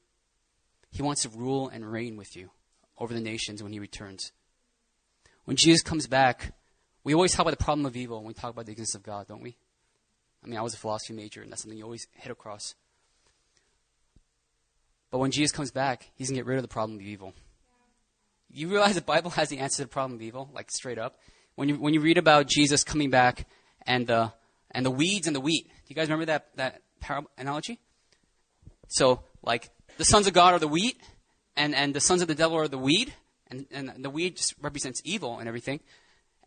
[0.91, 2.51] He wants to rule and reign with you
[2.99, 4.32] over the nations when He returns.
[5.45, 6.55] When Jesus comes back,
[7.05, 9.02] we always talk about the problem of evil when we talk about the existence of
[9.02, 9.57] God, don't we?
[10.42, 12.74] I mean, I was a philosophy major, and that's something you always hit across.
[15.11, 17.34] But when Jesus comes back, he's going to get rid of the problem of evil.
[18.50, 21.16] You realize the Bible has the answer to the problem of evil, like straight up.
[21.55, 23.46] When you, when you read about Jesus coming back
[23.86, 24.32] and the,
[24.70, 27.80] and the weeds and the wheat, do you guys remember that, that parable analogy?
[28.88, 31.00] So, like, the sons of God are the wheat,
[31.57, 33.14] and, and the sons of the devil are the weed,
[33.48, 35.80] and, and the weed just represents evil and everything.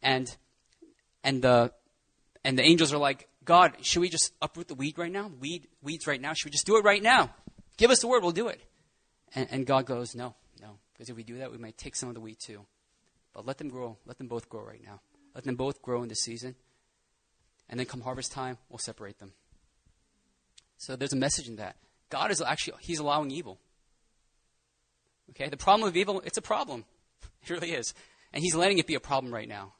[0.02, 0.36] And,
[1.24, 1.72] and, the,
[2.44, 5.32] and the angels are like, God, should we just uproot the weed right now?
[5.40, 6.34] Weed, weeds right now?
[6.34, 7.34] Should we just do it right now?
[7.78, 8.62] Give us the word, we'll do it.
[9.36, 10.78] And, and God goes, No, no.
[10.94, 12.66] Because if we do that, we might take some of the weed too.
[13.34, 13.98] But let them grow.
[14.06, 15.00] Let them both grow right now.
[15.36, 16.56] Let them both grow in this season.
[17.70, 19.34] And then come harvest time, we'll separate them.
[20.78, 21.76] So there's a message in that.
[22.10, 23.60] God is actually, He's allowing evil.
[25.32, 25.50] Okay?
[25.50, 26.86] The problem of evil, it's a problem.
[27.44, 27.94] It really is.
[28.34, 29.74] And He's letting it be a problem right now.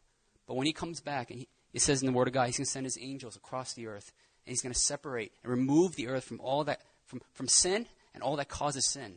[0.48, 2.58] But when He comes back, and he, it says in the Word of God, He's
[2.58, 4.12] going to send His angels across the earth,
[4.46, 7.86] and He's going to separate and remove the earth from all that from, from sin
[8.14, 9.16] and all that causes sin.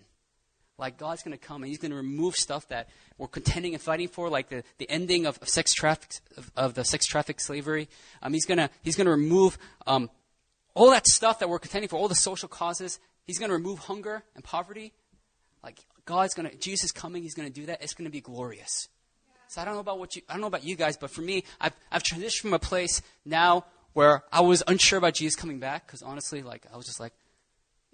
[0.78, 3.82] Like God's going to come and He's going to remove stuff that we're contending and
[3.82, 7.38] fighting for, like the, the ending of, of sex traffic of, of, the sex traffic
[7.38, 7.88] slavery.
[8.22, 10.10] Um, he's going to He's going to remove um,
[10.74, 12.98] all that stuff that we're contending for, all the social causes.
[13.26, 14.92] He's going to remove hunger and poverty.
[15.62, 17.22] Like God's going to Jesus is coming.
[17.22, 17.82] He's going to do that.
[17.82, 18.88] It's going to be glorious.
[19.50, 21.22] So I don't know about what you I don't know about you guys, but for
[21.22, 25.58] me, I've I've transitioned from a place now where I was unsure about Jesus coming
[25.58, 27.12] back because honestly, like I was just like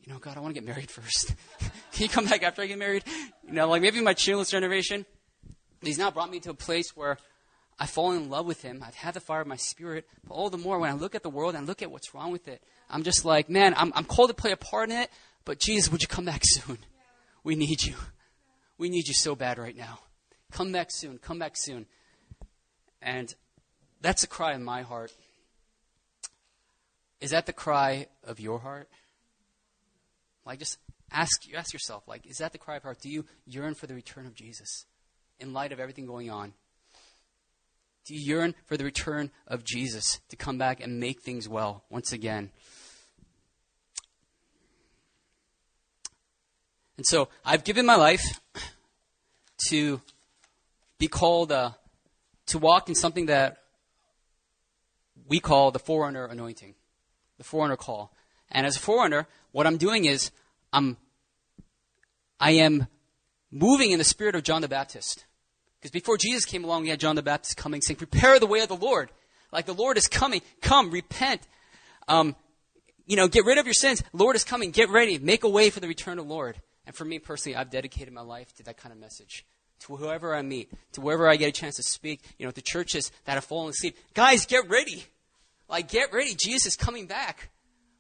[0.04, 1.34] you know, God, I want to get married first.
[1.92, 3.04] Can you come back after I get married?
[3.46, 5.06] You know, like maybe my children's generation.
[5.80, 7.16] He's now brought me to a place where
[7.78, 8.84] I've fallen in love with him.
[8.86, 10.06] I've had the fire of my spirit.
[10.28, 12.32] But all the more when I look at the world and look at what's wrong
[12.32, 15.10] with it, I'm just like, man, I'm, I'm called to play a part in it,
[15.46, 16.78] but Jesus, would you come back soon?
[17.44, 17.94] We need you.
[18.76, 20.00] We need you so bad right now.
[20.56, 21.18] Come back soon.
[21.18, 21.84] Come back soon.
[23.02, 23.34] And
[24.00, 25.12] that's a cry in my heart.
[27.20, 28.88] Is that the cry of your heart?
[30.46, 30.78] Like, just
[31.12, 33.02] ask, ask yourself, like, is that the cry of heart?
[33.02, 34.86] Do you yearn for the return of Jesus
[35.38, 36.54] in light of everything going on?
[38.06, 41.84] Do you yearn for the return of Jesus to come back and make things well
[41.90, 42.50] once again?
[46.96, 48.40] And so I've given my life
[49.68, 50.00] to
[50.98, 51.70] be called, uh,
[52.46, 53.58] to walk in something that
[55.28, 56.74] we call the forerunner anointing,
[57.38, 58.12] the forerunner call.
[58.50, 60.30] And as a forerunner, what I'm doing is
[60.72, 60.96] I'm,
[62.38, 62.86] I am
[63.50, 65.24] moving in the spirit of John the Baptist.
[65.78, 68.60] Because before Jesus came along, we had John the Baptist coming saying, prepare the way
[68.60, 69.10] of the Lord.
[69.52, 70.42] Like the Lord is coming.
[70.60, 71.42] Come, repent.
[72.08, 72.36] Um,
[73.06, 74.02] you know, get rid of your sins.
[74.12, 74.70] Lord is coming.
[74.70, 75.18] Get ready.
[75.18, 76.60] Make a way for the return of the Lord.
[76.86, 79.44] And for me personally, I've dedicated my life to that kind of message.
[79.80, 82.62] To whoever I meet, to wherever I get a chance to speak, you know, to
[82.62, 83.96] churches that have fallen asleep.
[84.14, 85.04] Guys, get ready.
[85.68, 86.34] Like, get ready.
[86.34, 87.50] Jesus is coming back.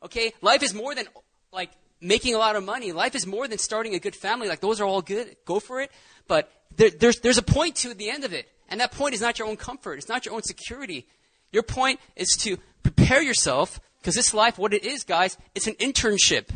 [0.02, 0.32] Okay?
[0.40, 1.06] Life is more than
[1.52, 1.70] like
[2.00, 2.92] making a lot of money.
[2.92, 4.48] Life is more than starting a good family.
[4.48, 5.36] Like those are all good.
[5.44, 5.90] Go for it.
[6.28, 8.48] But there, there's, there's a point to the end of it.
[8.68, 9.98] And that point is not your own comfort.
[9.98, 11.06] It's not your own security.
[11.52, 15.74] Your point is to prepare yourself because this life, what it is, guys, it's an
[15.74, 16.48] internship.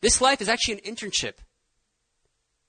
[0.00, 1.34] This life is actually an internship.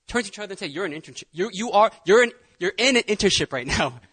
[0.06, 1.24] Turn to each other and say, you're an internship.
[1.32, 4.00] You, you are, you're, an, you're in an internship right now.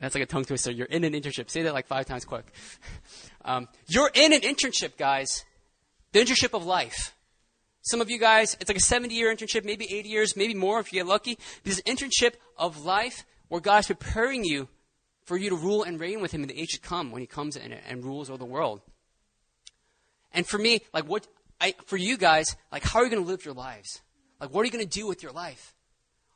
[0.00, 0.70] That's like a tongue twister.
[0.70, 1.48] You're in an internship.
[1.48, 2.46] Say that like five times quick.
[3.44, 5.44] Um, you're in an internship, guys.
[6.10, 7.14] The internship of life.
[7.82, 10.80] Some of you guys, it's like a 70 year internship, maybe 80 years, maybe more
[10.80, 11.38] if you get lucky.
[11.62, 14.66] This internship of life where God's preparing you
[15.22, 17.26] for you to rule and reign with Him in the age to come when He
[17.28, 18.80] comes and, and rules over the world.
[20.32, 21.28] And for me, like what,
[21.60, 24.00] I, for you guys, like how are you going to live your lives?
[24.40, 25.74] Like what are you going to do with your life?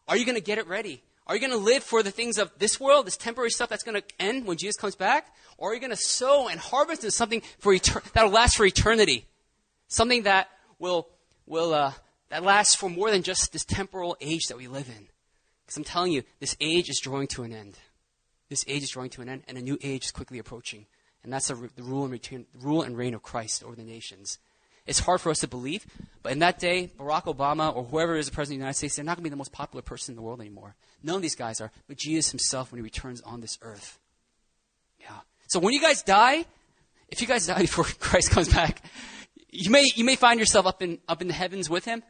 [0.09, 1.03] Are you going to get it ready?
[1.27, 3.85] Are you going to live for the things of this world, this temporary stuff that's
[3.85, 5.33] going to end when Jesus comes back?
[5.59, 8.67] Or are you going to sow and harvest into something for etern- that'll last for
[8.67, 9.27] eternity?
[9.87, 10.49] Something that
[10.81, 11.09] will,
[11.47, 11.93] will, uh,
[12.31, 15.07] that lasts for more than just this temporal age that we live in.
[15.65, 17.79] Because I'm telling you, this age is drawing to an end.
[18.49, 20.87] This age is drawing to an end, and a new age is quickly approaching.
[21.23, 24.39] And that's the, rule, and return, rule and reign of Christ over the nations.
[24.91, 25.87] It's hard for us to believe,
[26.25, 28.97] but in that day, Barack Obama or whoever is the president of the United States,
[28.97, 30.75] they're not going to be the most popular person in the world anymore.
[31.05, 34.01] None of these guys are, but Jesus himself when he returns on this earth.
[34.99, 35.21] Yeah.
[35.47, 36.45] So when you guys die,
[37.09, 38.83] if you guys die before Christ comes back,
[39.53, 42.03] you may, you may find yourself up in, up in the heavens with him,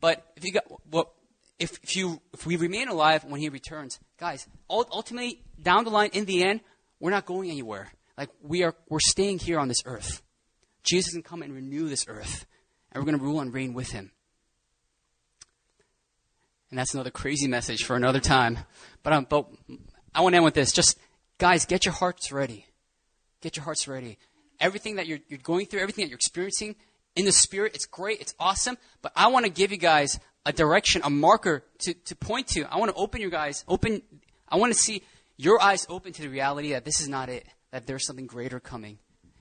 [0.00, 1.12] but if you got, well,
[1.60, 6.10] if, if you, if we remain alive when he returns, guys, ultimately, down the line,
[6.12, 6.62] in the end,
[6.98, 7.92] we're not going anywhere.
[8.18, 10.20] Like, we are, we're staying here on this earth.
[10.84, 12.46] Jesus can come and renew this earth,
[12.92, 14.12] and we're going to rule and reign with him.
[16.70, 18.58] And that's another crazy message for another time.
[19.02, 19.48] But, um, but
[20.14, 20.72] I want to end with this.
[20.72, 20.98] Just,
[21.38, 22.66] guys, get your hearts ready.
[23.40, 24.18] Get your hearts ready.
[24.60, 26.74] Everything that you're, you're going through, everything that you're experiencing
[27.16, 28.76] in the Spirit, it's great, it's awesome.
[29.02, 32.64] But I want to give you guys a direction, a marker to, to point to.
[32.64, 34.02] I want to open your guys, open,
[34.48, 35.02] I want to see
[35.36, 38.60] your eyes open to the reality that this is not it, that there's something greater
[38.60, 38.98] coming.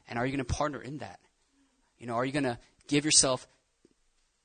[0.07, 1.19] And are you going to partner in that?
[2.03, 3.47] You know, are you going to give yourself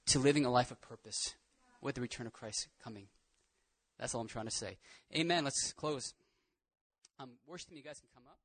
[0.06, 1.34] to living a life of purpose
[1.82, 3.09] with the return of Christ coming?
[3.98, 4.78] That's all I'm trying to say.
[5.12, 5.42] Amen.
[5.42, 6.14] Let's close.
[7.18, 8.38] Um, worship team, you guys can come up.